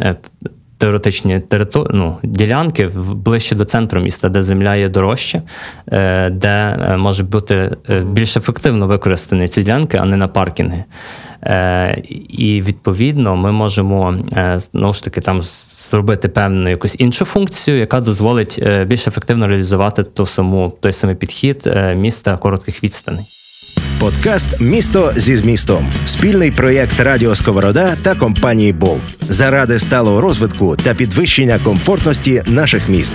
Е, 0.83 0.85
теоретичні 0.85 1.39
територ... 1.39 1.87
ну, 1.93 2.17
ділянки 2.23 2.87
ближче 3.13 3.55
до 3.55 3.65
центру 3.65 4.01
міста, 4.01 4.29
де 4.29 4.43
земля 4.43 4.75
є 4.75 4.89
дорожча, 4.89 5.41
е, 5.87 6.29
де 6.29 6.77
може 6.97 7.23
бути 7.23 7.77
більш 8.11 8.37
ефективно 8.37 8.87
використані 8.87 9.47
ці 9.47 9.63
ділянки, 9.63 9.97
а 9.97 10.05
не 10.05 10.17
на 10.17 10.27
паркінги. 10.27 10.83
Е, 11.45 12.03
і 12.29 12.61
відповідно 12.61 13.35
ми 13.35 13.51
можемо 13.51 14.15
е, 14.37 14.59
знову 14.59 14.93
ж 14.93 15.03
таки 15.03 15.21
там 15.21 15.41
зробити 15.41 16.29
певну 16.29 16.69
якусь 16.69 16.95
іншу 16.99 17.25
функцію, 17.25 17.77
яка 17.77 18.01
дозволить 18.01 18.59
е, 18.61 18.85
більш 18.85 19.07
ефективно 19.07 19.47
реалізувати 19.47 20.03
ту 20.03 20.25
саму 20.25 20.73
той 20.79 20.93
самий 20.93 21.15
підхід 21.15 21.69
міста 21.95 22.37
коротких 22.37 22.83
відстаней. 22.83 23.25
Подкаст 23.99 24.47
Місто 24.59 25.13
зі 25.15 25.37
змістом 25.37 25.93
спільний 26.05 26.51
проєкт 26.51 26.99
Радіо 26.99 27.35
Сковорода 27.35 27.95
та 28.03 28.15
компанії 28.15 28.73
Болт 28.73 29.01
заради 29.21 29.79
сталого 29.79 30.21
розвитку 30.21 30.75
та 30.75 30.93
підвищення 30.93 31.59
комфортності 31.63 32.43
наших 32.45 32.89
міст. 32.89 33.13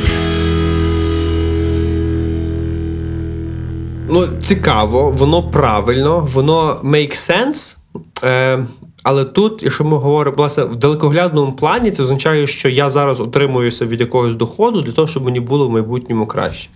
Ну, 4.10 4.26
цікаво, 4.42 5.10
воно 5.10 5.50
правильно, 5.50 6.28
воно 6.32 6.80
make 6.84 7.16
sense. 7.16 7.76
Е, 8.24 8.66
Але 9.10 9.24
тут, 9.24 9.62
якщо 9.62 9.84
ми 9.84 9.96
говоримо 9.96 10.36
власне, 10.36 10.64
в 10.64 10.76
далекоглядному 10.76 11.52
плані, 11.52 11.90
це 11.90 12.02
означає, 12.02 12.46
що 12.46 12.68
я 12.68 12.90
зараз 12.90 13.20
утримуюся 13.20 13.86
від 13.86 14.00
якогось 14.00 14.34
доходу 14.34 14.82
для 14.82 14.92
того, 14.92 15.08
щоб 15.08 15.24
мені 15.24 15.40
було 15.40 15.68
в 15.68 15.70
майбутньому 15.70 16.26
краще. 16.26 16.70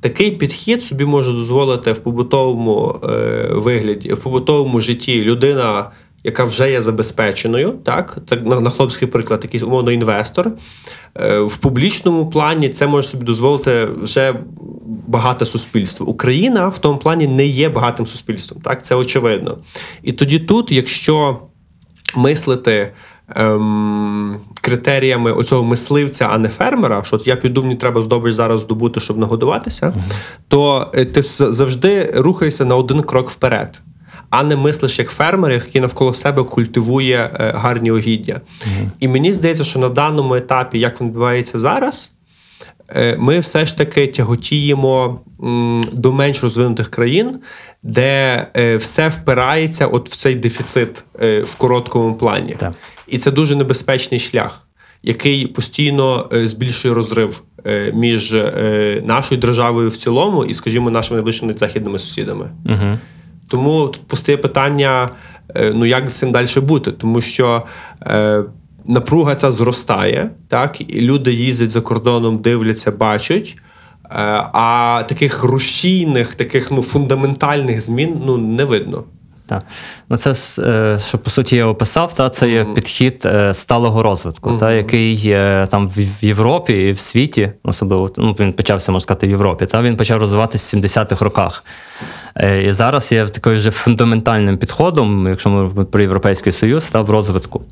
Такий 0.00 0.30
підхід 0.30 0.82
собі 0.82 1.04
може 1.04 1.32
дозволити 1.32 1.92
в 1.92 1.98
побутовому 1.98 3.00
е, 3.04 3.48
вигляді, 3.52 4.12
в 4.12 4.18
побутовому 4.18 4.80
житті 4.80 5.22
людина. 5.22 5.90
Яка 6.26 6.44
вже 6.44 6.70
є 6.70 6.82
забезпеченою, 6.82 7.74
так 7.84 8.18
це 8.26 8.36
на, 8.36 8.60
на 8.60 8.70
хлопський 8.70 9.08
приклад, 9.08 9.40
якийсь 9.42 9.62
умовно 9.62 9.92
інвестор. 9.92 10.52
Е, 11.16 11.38
в 11.38 11.56
публічному 11.56 12.30
плані 12.30 12.68
це 12.68 12.86
може 12.86 13.08
собі 13.08 13.24
дозволити 13.24 13.88
вже 14.02 14.34
багате 15.06 15.44
суспільство. 15.44 16.06
Україна 16.06 16.68
в 16.68 16.78
тому 16.78 16.98
плані 16.98 17.26
не 17.26 17.46
є 17.46 17.68
багатим 17.68 18.06
суспільством. 18.06 18.60
Так, 18.62 18.84
це 18.84 18.94
очевидно. 18.94 19.58
І 20.02 20.12
тоді 20.12 20.38
тут, 20.38 20.72
якщо 20.72 21.40
мислити. 22.16 22.92
Ем, 23.36 24.40
критеріями 24.60 25.32
оцього 25.32 25.64
мисливця, 25.64 26.28
а 26.32 26.38
не 26.38 26.48
фермера, 26.48 27.04
що 27.04 27.16
от 27.16 27.26
я 27.26 27.36
піду, 27.36 27.62
мені 27.62 27.76
треба 27.76 28.02
здобич 28.02 28.34
зараз 28.34 28.60
здобути, 28.60 29.00
щоб 29.00 29.18
нагодуватися, 29.18 29.86
uh-huh. 29.86 30.14
то 30.48 30.90
е, 30.94 31.04
ти 31.04 31.22
завжди 31.22 32.12
рухаєшся 32.16 32.64
на 32.64 32.76
один 32.76 33.02
крок 33.02 33.30
вперед, 33.30 33.80
а 34.30 34.44
не 34.44 34.56
мислиш 34.56 34.98
як 34.98 35.08
фермер, 35.08 35.52
який 35.52 35.80
навколо 35.80 36.14
себе 36.14 36.42
культивує 36.42 37.30
е, 37.40 37.52
гарні 37.56 37.92
угіддя. 37.92 38.40
Uh-huh. 38.60 38.90
І 39.00 39.08
мені 39.08 39.32
здається, 39.32 39.64
що 39.64 39.78
на 39.78 39.88
даному 39.88 40.34
етапі, 40.34 40.78
як 40.78 41.00
він 41.00 41.08
відбувається 41.08 41.58
зараз, 41.58 42.16
ми 43.18 43.38
все 43.38 43.66
ж 43.66 43.78
таки 43.78 44.06
тяготіємо 44.06 45.20
до 45.92 46.12
менш 46.12 46.42
розвинутих 46.42 46.88
країн, 46.88 47.38
де 47.82 48.46
е, 48.56 48.76
все 48.76 49.08
впирається 49.08 49.86
от 49.86 50.10
в 50.10 50.16
цей 50.16 50.34
дефіцит 50.34 51.04
е, 51.22 51.40
в 51.40 51.54
короткому 51.54 52.14
плані. 52.14 52.56
Так. 52.58 52.72
І 53.06 53.18
це 53.18 53.30
дуже 53.30 53.56
небезпечний 53.56 54.20
шлях, 54.20 54.68
який 55.02 55.46
постійно 55.46 56.30
збільшує 56.32 56.94
розрив 56.94 57.42
між 57.92 58.36
нашою 59.02 59.40
державою 59.40 59.88
в 59.88 59.96
цілому 59.96 60.44
і, 60.44 60.54
скажімо, 60.54 60.90
нашими 60.90 61.16
найближчими 61.16 61.52
західними 61.52 61.98
сусідами. 61.98 62.50
Угу. 62.66 62.98
Тому 63.48 63.88
тут 63.88 64.06
постає 64.06 64.38
питання: 64.38 65.10
ну 65.56 65.86
як 65.86 66.10
з 66.10 66.18
цим 66.18 66.32
далі 66.32 66.60
бути, 66.60 66.92
тому 66.92 67.20
що 67.20 67.62
напруга 68.86 69.34
ця 69.34 69.52
зростає, 69.52 70.30
так 70.48 70.80
і 70.80 71.00
люди 71.00 71.32
їздять 71.32 71.70
за 71.70 71.80
кордоном, 71.80 72.38
дивляться, 72.38 72.90
бачать. 72.90 73.56
Е, 74.04 74.10
а 74.52 75.02
таких 75.08 75.44
рушійних, 75.44 76.34
таких 76.34 76.70
ну 76.70 76.82
фундаментальних 76.82 77.80
змін 77.80 78.20
ну 78.26 78.36
не 78.36 78.64
видно. 78.64 79.04
Так. 79.46 79.62
Ну, 80.08 80.16
це 80.16 80.34
е, 80.62 80.98
що 81.08 81.18
по 81.18 81.30
суті 81.30 81.56
я 81.56 81.66
описав, 81.66 82.14
та 82.14 82.30
це 82.30 82.50
є 82.50 82.64
підхід 82.64 83.22
е, 83.26 83.54
сталого 83.54 84.02
розвитку, 84.02 84.56
та, 84.56 84.72
який 84.72 85.12
є 85.14 85.66
там 85.70 85.88
в 85.96 86.24
Європі 86.24 86.72
і 86.72 86.92
в 86.92 86.98
світі, 86.98 87.52
особливо 87.64 88.10
ну, 88.16 88.36
він 88.40 88.52
почався, 88.52 88.92
можна 88.92 89.02
сказати, 89.02 89.26
в 89.26 89.30
Європі. 89.30 89.66
Та 89.66 89.82
він 89.82 89.96
почав 89.96 90.20
розвиватися 90.20 90.76
в 90.76 90.80
70-х 90.80 91.24
роках. 91.24 91.64
Е, 92.36 92.62
І 92.62 92.72
зараз 92.72 93.12
є 93.12 93.26
таким 93.26 93.54
вже 93.54 93.70
фундаментальним 93.70 94.58
підходом, 94.58 95.26
якщо 95.28 95.50
ми 95.50 95.84
про 95.84 96.02
Європейський 96.02 96.52
Союз, 96.52 96.88
та 96.88 97.00
в 97.00 97.10
розвитку. 97.10 97.62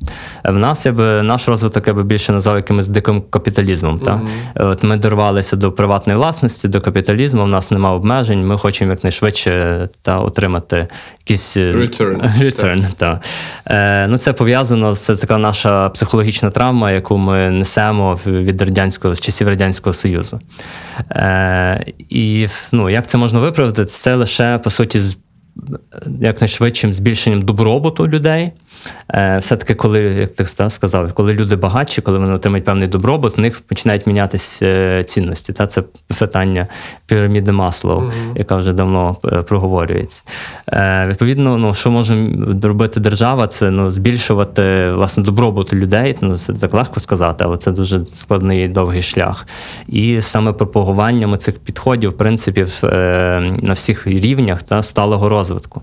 Е, 0.45 0.51
В 0.51 0.57
нас 0.57 0.85
я 0.85 0.91
би 0.91 1.23
наш 1.23 1.47
розвиток 1.47 1.87
я 1.87 1.93
би 1.93 2.03
більше 2.03 2.31
назвав 2.31 2.55
якимось 2.55 2.87
диким 2.87 3.23
капіталізмом. 3.29 3.99
Та? 3.99 4.21
Е, 4.55 4.63
От 4.63 4.83
ми 4.83 4.97
дорвалися 4.97 5.55
до 5.55 5.71
приватної 5.71 6.17
власності, 6.17 6.67
до 6.67 6.81
капіталізму. 6.81 7.43
У 7.43 7.47
нас 7.47 7.71
немає 7.71 7.95
обмежень. 7.95 8.47
Ми 8.47 8.57
хочемо 8.57 8.91
якнайшвидше 8.91 9.87
та 10.01 10.19
отримати 10.19 10.87
якісь 11.19 11.57
е, 11.57 11.71
Return. 11.71 12.32
Return, 12.39 12.85
так. 12.97 13.23
Е, 13.65 14.07
ну, 14.07 14.17
це 14.17 14.33
пов'язано 14.33 14.93
з 14.93 15.15
така 15.15 15.37
наша 15.37 15.89
психологічна 15.89 16.51
травма, 16.51 16.91
яку 16.91 17.17
ми 17.17 17.51
несемо 17.51 18.19
від 18.25 18.61
радянського 18.61 19.15
з 19.15 19.19
часів 19.19 19.47
радянського 19.47 19.93
союзу. 19.93 20.39
Е, 21.11 21.85
і 22.09 22.47
ну, 22.71 22.89
як 22.89 23.07
це 23.07 23.17
можна 23.17 23.39
виправити? 23.39 23.85
Це 23.85 24.15
лише 24.15 24.57
по 24.57 24.69
суті 24.69 24.99
з 24.99 25.17
якнайшвидшим 26.21 26.93
збільшенням 26.93 27.41
добробуту 27.41 28.07
людей. 28.07 28.51
Е, 29.09 29.37
Все-таки, 29.37 29.75
коли, 29.75 30.01
як 30.01 30.29
ти 30.29 30.45
сказав, 30.69 31.13
коли 31.13 31.33
люди 31.33 31.55
багатші, 31.55 32.01
коли 32.01 32.19
вони 32.19 32.33
отримають 32.33 32.65
певний 32.65 32.87
добробут, 32.87 33.37
в 33.37 33.41
них 33.41 33.61
починають 33.61 34.07
мінятися 34.07 34.65
е, 34.65 35.03
цінності. 35.03 35.53
Та? 35.53 35.67
Це 35.67 35.83
питання 36.19 36.67
піраміди 37.05 37.51
Маслоу, 37.51 38.11
яка 38.35 38.55
вже 38.55 38.73
давно 38.73 39.17
е, 39.25 39.41
проговорюється. 39.41 40.23
Відповідно, 41.07 41.57
ну, 41.57 41.73
що 41.73 41.91
може 41.91 42.27
робити 42.63 42.99
держава, 42.99 43.47
це 43.47 43.71
ну, 43.71 43.91
збільшувати 43.91 44.91
власне 44.91 45.23
добробут 45.23 45.73
людей. 45.73 46.15
Ну, 46.21 46.37
це 46.37 46.53
так 46.53 46.73
легко 46.73 46.99
сказати, 46.99 47.43
але 47.47 47.57
це 47.57 47.71
дуже 47.71 48.01
складний 48.13 48.65
і 48.65 48.67
довгий 48.67 49.01
шлях. 49.01 49.47
І 49.87 50.21
саме 50.21 50.53
пропагуванням 50.53 51.37
цих 51.37 51.59
підходів, 51.59 52.09
в 52.09 52.17
принципі, 52.17 52.65
на 53.61 53.73
всіх 53.73 54.07
рівнях 54.07 54.63
та 54.63 54.81
сталого 54.81 55.29
розвитку. 55.29 55.81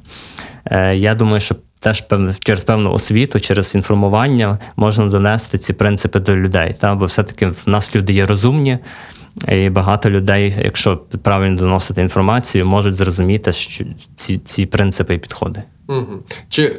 Я 0.92 1.14
думаю, 1.14 1.40
що 1.40 1.54
теж 1.80 2.04
через 2.40 2.64
певну 2.64 2.92
освіту, 2.92 3.40
через 3.40 3.74
інформування 3.74 4.58
можна 4.76 5.06
донести 5.06 5.58
ці 5.58 5.72
принципи 5.72 6.20
до 6.20 6.36
людей. 6.36 6.74
Та? 6.80 6.94
Бо 6.94 7.04
все-таки 7.04 7.46
в 7.46 7.62
нас 7.66 7.96
люди 7.96 8.12
є 8.12 8.26
розумні, 8.26 8.78
і 9.48 9.70
багато 9.70 10.10
людей, 10.10 10.54
якщо 10.64 10.96
правильно 10.96 11.56
доносити 11.56 12.00
інформацію, 12.00 12.66
можуть 12.66 12.96
зрозуміти 12.96 13.52
що 13.52 13.84
ці, 14.14 14.38
ці 14.38 14.66
принципи 14.66 15.14
і 15.14 15.18
підходи. 15.18 15.62
Угу. 15.88 16.22
Чи 16.48 16.76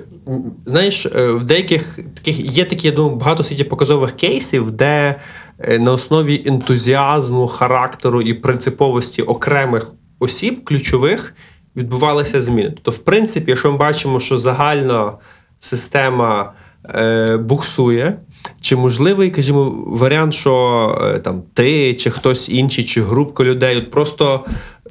знаєш, 0.66 1.06
е, 1.06 1.32
в 1.32 1.44
деяких 1.44 2.00
таких 2.14 2.40
є 2.40 2.66
такі, 2.66 2.88
я 2.88 2.94
думаю, 2.94 3.16
багато 3.16 3.44
світі 3.44 3.64
показових 3.64 4.12
кейсів, 4.12 4.72
де 4.72 5.16
е, 5.60 5.80
на 5.80 5.92
основі 5.92 6.44
ентузіазму, 6.46 7.48
характеру 7.48 8.22
і 8.22 8.34
принциповості 8.34 9.22
окремих 9.22 9.94
осіб, 10.20 10.64
ключових, 10.64 11.36
відбувалися 11.76 12.42
зміни. 12.42 12.70
Тобто, 12.70 12.92
в 12.92 12.98
принципі, 12.98 13.52
якщо 13.52 13.72
ми 13.72 13.78
бачимо, 13.78 14.20
що 14.20 14.38
загальна 14.38 15.14
система 15.60 16.54
е, 16.96 17.38
буксує, 17.38 18.18
чи 18.62 18.76
можливий, 18.76 19.32
кажімо, 19.32 19.84
варіант, 19.88 20.34
що 20.34 20.98
е, 21.16 21.20
там 21.20 21.44
ти, 21.54 21.96
чи 21.96 22.10
хтось 22.10 22.50
інший, 22.50 22.84
чи 22.84 23.02
групка 23.02 23.44
людей 23.44 23.78
от 23.78 23.92
просто 23.92 24.46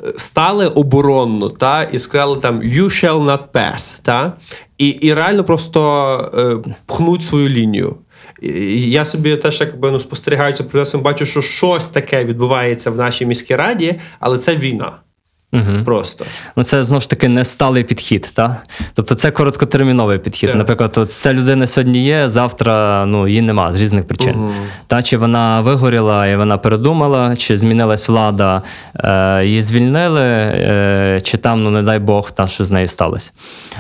е, 0.05 0.13
стали 0.17 0.67
оборонно 0.67 1.49
та, 1.49 1.83
і 1.83 1.99
сказали 1.99 2.37
там 2.37 2.63
you 2.63 2.85
shall 2.85 3.25
not 3.25 3.43
pass, 3.53 4.05
та, 4.05 4.33
і, 4.79 4.89
і 4.89 5.15
реально 5.15 5.45
просто 5.45 6.63
е, 6.67 6.73
пхнуть 6.87 7.23
свою 7.23 7.49
лінію. 7.49 7.97
Я 8.73 9.05
собі 9.05 9.37
теж 9.37 9.61
якби 9.61 9.91
ну, 9.91 10.01
спостерігаючи 10.01 10.63
процесом, 10.63 11.01
бачу, 11.01 11.27
що 11.27 11.43
щось 11.43 11.89
таке 11.89 12.25
відбувається 12.25 12.91
в 12.91 12.97
нашій 12.97 13.27
міській 13.27 13.57
раді, 13.57 14.01
але 14.21 14.39
це 14.39 14.57
війна. 14.57 14.93
Угу. 15.53 15.85
Просто. 15.85 16.25
Ну, 16.57 16.63
це 16.63 16.85
знову 16.85 17.01
ж 17.01 17.11
таки 17.11 17.29
не 17.29 17.45
сталий 17.45 17.85
підхід, 17.85 18.31
та? 18.35 18.57
Тобто 18.95 19.15
це 19.15 19.31
короткотерміновий 19.31 20.19
підхід. 20.19 20.49
Так. 20.49 20.59
Наприклад, 20.59 20.95
от 20.97 21.13
ця 21.13 21.33
людина 21.33 21.67
сьогодні 21.67 22.05
є, 22.05 22.29
завтра 22.29 23.05
ну, 23.07 23.29
її 23.29 23.43
нема 23.43 23.73
з 23.73 23.81
різних 23.81 24.07
причин. 24.07 24.51
Та, 24.87 25.03
чи 25.03 25.17
вона 25.17 25.61
вигоріла 25.61 26.27
і 26.27 26.37
вона 26.37 26.59
передумала, 26.59 27.37
чи 27.37 27.59
змінилась 27.59 28.09
влада, 28.09 28.63
е, 28.95 29.45
її 29.45 29.63
звільнили, 29.63 30.23
е, 30.23 31.21
чи 31.23 31.39
там, 31.39 31.63
ну 31.63 31.71
не 31.71 31.83
дай 31.83 31.99
Бог, 31.99 32.31
та, 32.31 32.47
що 32.47 32.65
з 32.65 32.71
нею 32.71 32.89
сталося. 32.89 33.31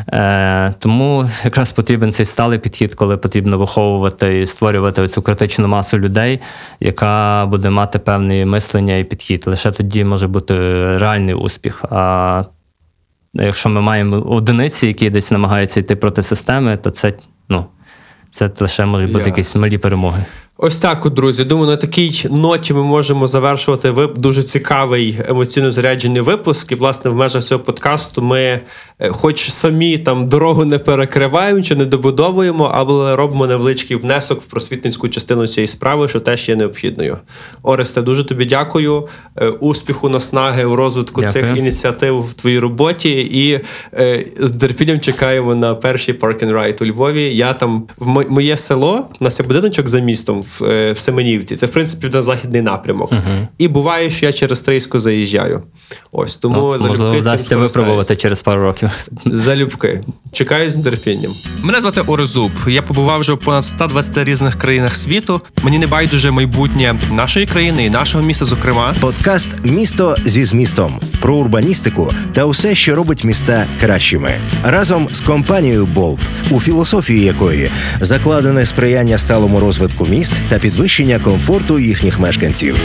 Е, 0.08 0.74
тому 0.78 1.24
якраз 1.44 1.72
потрібен 1.72 2.12
цей 2.12 2.26
сталий 2.26 2.58
підхід, 2.58 2.94
коли 2.94 3.16
потрібно 3.16 3.58
виховувати 3.58 4.40
і 4.40 4.46
створювати 4.46 5.08
цю 5.08 5.22
критичну 5.22 5.68
масу 5.68 5.98
людей, 5.98 6.40
яка 6.80 7.46
буде 7.46 7.70
мати 7.70 7.98
певне 7.98 8.46
мислення 8.46 8.96
і 8.96 9.04
підхід. 9.04 9.44
Лише 9.46 9.72
тоді 9.72 10.04
може 10.04 10.28
бути 10.28 10.54
реальний 10.98 11.34
успіх. 11.34 11.59
А 11.90 12.44
якщо 13.34 13.68
ми 13.68 13.80
маємо 13.80 14.16
одиниці, 14.16 14.86
які 14.86 15.10
десь 15.10 15.30
намагаються 15.30 15.80
йти 15.80 15.96
проти 15.96 16.22
системи, 16.22 16.76
то 16.76 16.90
це, 16.90 17.12
ну, 17.48 17.66
це 18.30 18.50
лише 18.60 18.86
можуть 18.86 19.12
бути 19.12 19.24
yeah. 19.24 19.28
якісь 19.28 19.56
малі 19.56 19.78
перемоги. 19.78 20.24
Ось 20.62 20.78
так, 20.78 21.06
от, 21.06 21.12
друзі. 21.14 21.44
Думаю, 21.44 21.70
на 21.70 21.76
такій 21.76 22.26
ноті 22.30 22.74
ми 22.74 22.82
можемо 22.82 23.26
завершувати 23.26 23.90
вип... 23.90 24.18
дуже 24.18 24.42
цікавий 24.42 25.18
емоційно 25.28 25.70
заряджений 25.70 26.22
випуск. 26.22 26.72
І, 26.72 26.74
власне, 26.74 27.10
в 27.10 27.14
межах 27.14 27.42
цього 27.44 27.60
подкасту 27.64 28.22
ми, 28.22 28.60
е, 28.98 29.08
хоч 29.08 29.50
самі 29.50 29.98
там 29.98 30.28
дорогу 30.28 30.64
не 30.64 30.78
перекриваємо 30.78 31.62
чи 31.62 31.74
не 31.74 31.84
добудовуємо, 31.84 32.70
але 32.74 33.16
робимо 33.16 33.46
невеличкий 33.46 33.96
внесок 33.96 34.42
в 34.42 34.44
просвітницьку 34.44 35.08
частину 35.08 35.46
цієї 35.46 35.66
справи, 35.66 36.08
що 36.08 36.20
теж 36.20 36.48
є 36.48 36.56
необхідною. 36.56 37.18
Оресте, 37.62 38.02
дуже 38.02 38.24
тобі 38.24 38.44
дякую. 38.44 39.08
Е, 39.36 39.48
Успіху, 39.48 40.08
наснаги 40.08 40.64
у 40.64 40.76
розвитку 40.76 41.20
Дякую. 41.20 41.44
цих 41.44 41.56
ініціатив 41.58 42.20
в 42.22 42.34
твоїй 42.34 42.58
роботі. 42.58 43.10
І 43.20 43.60
е, 43.94 44.26
з 44.38 44.50
терпінням 44.50 45.00
чекаємо 45.00 45.54
на 45.54 45.74
перший 45.74 46.18
Park 46.18 46.44
and 46.44 46.52
Ride 46.52 46.82
у 46.82 46.86
Львові. 46.86 47.36
Я 47.36 47.52
там 47.52 47.86
в 47.98 48.06
мо- 48.06 48.24
моє 48.28 48.56
село, 48.56 49.08
у 49.20 49.24
нас 49.24 49.40
є 49.40 49.46
будиночок 49.46 49.88
за 49.88 50.00
містом 50.00 50.44
в, 50.58 50.64
е, 50.64 50.92
в 50.92 50.98
Семенівці. 50.98 51.56
Це 51.56 51.66
в 51.66 51.70
принципі 51.70 52.08
на 52.12 52.22
західний 52.22 52.62
напрямок. 52.62 53.12
І 53.58 53.68
буває, 53.68 54.10
що 54.10 54.26
я 54.26 54.32
через 54.32 54.60
Трийську 54.60 54.98
заїжджаю. 54.98 55.62
Ось 56.12 56.36
тому 56.36 56.62
От, 56.62 56.80
можливо, 56.80 57.18
вдасться 57.18 57.56
випробувати 57.56 58.16
через 58.16 58.42
пару 58.42 58.62
років. 58.62 58.90
Залюбки. 59.26 60.04
Чекаю 60.32 60.70
з 60.70 60.76
нетерпінням. 60.76 61.32
Мене 61.62 61.80
звати 61.80 62.00
Орезуб. 62.00 62.50
Я 62.66 62.82
побував 62.82 63.20
вже 63.20 63.32
в 63.32 63.38
понад 63.38 63.64
120 63.64 64.24
різних 64.24 64.58
країнах 64.58 64.94
світу. 64.96 65.40
Мені 65.62 65.78
не 65.78 65.86
байдуже 65.86 66.30
майбутнє 66.30 66.94
нашої 67.12 67.46
країни 67.46 67.84
і 67.84 67.90
нашого 67.90 68.24
міста, 68.24 68.44
зокрема. 68.44 68.94
Подкаст 69.00 69.46
Місто 69.64 70.16
зі 70.24 70.44
змістом 70.44 71.00
про 71.20 71.34
урбаністику 71.34 72.10
та 72.32 72.44
усе, 72.44 72.74
що 72.74 72.94
робить 72.94 73.24
міста 73.24 73.66
кращими. 73.80 74.34
Разом 74.64 75.08
з 75.12 75.20
компанією 75.20 75.86
Болт, 75.86 76.20
у 76.50 76.60
філософії 76.60 77.24
якої 77.24 77.70
закладене 78.00 78.66
сприяння 78.66 79.18
сталому 79.18 79.60
розвитку 79.60 80.06
міст 80.06 80.32
та 80.48 80.58
підвищення 80.58 81.18
комфорту 81.18 81.78
їхніх 81.78 82.18
мешканців. 82.18 82.80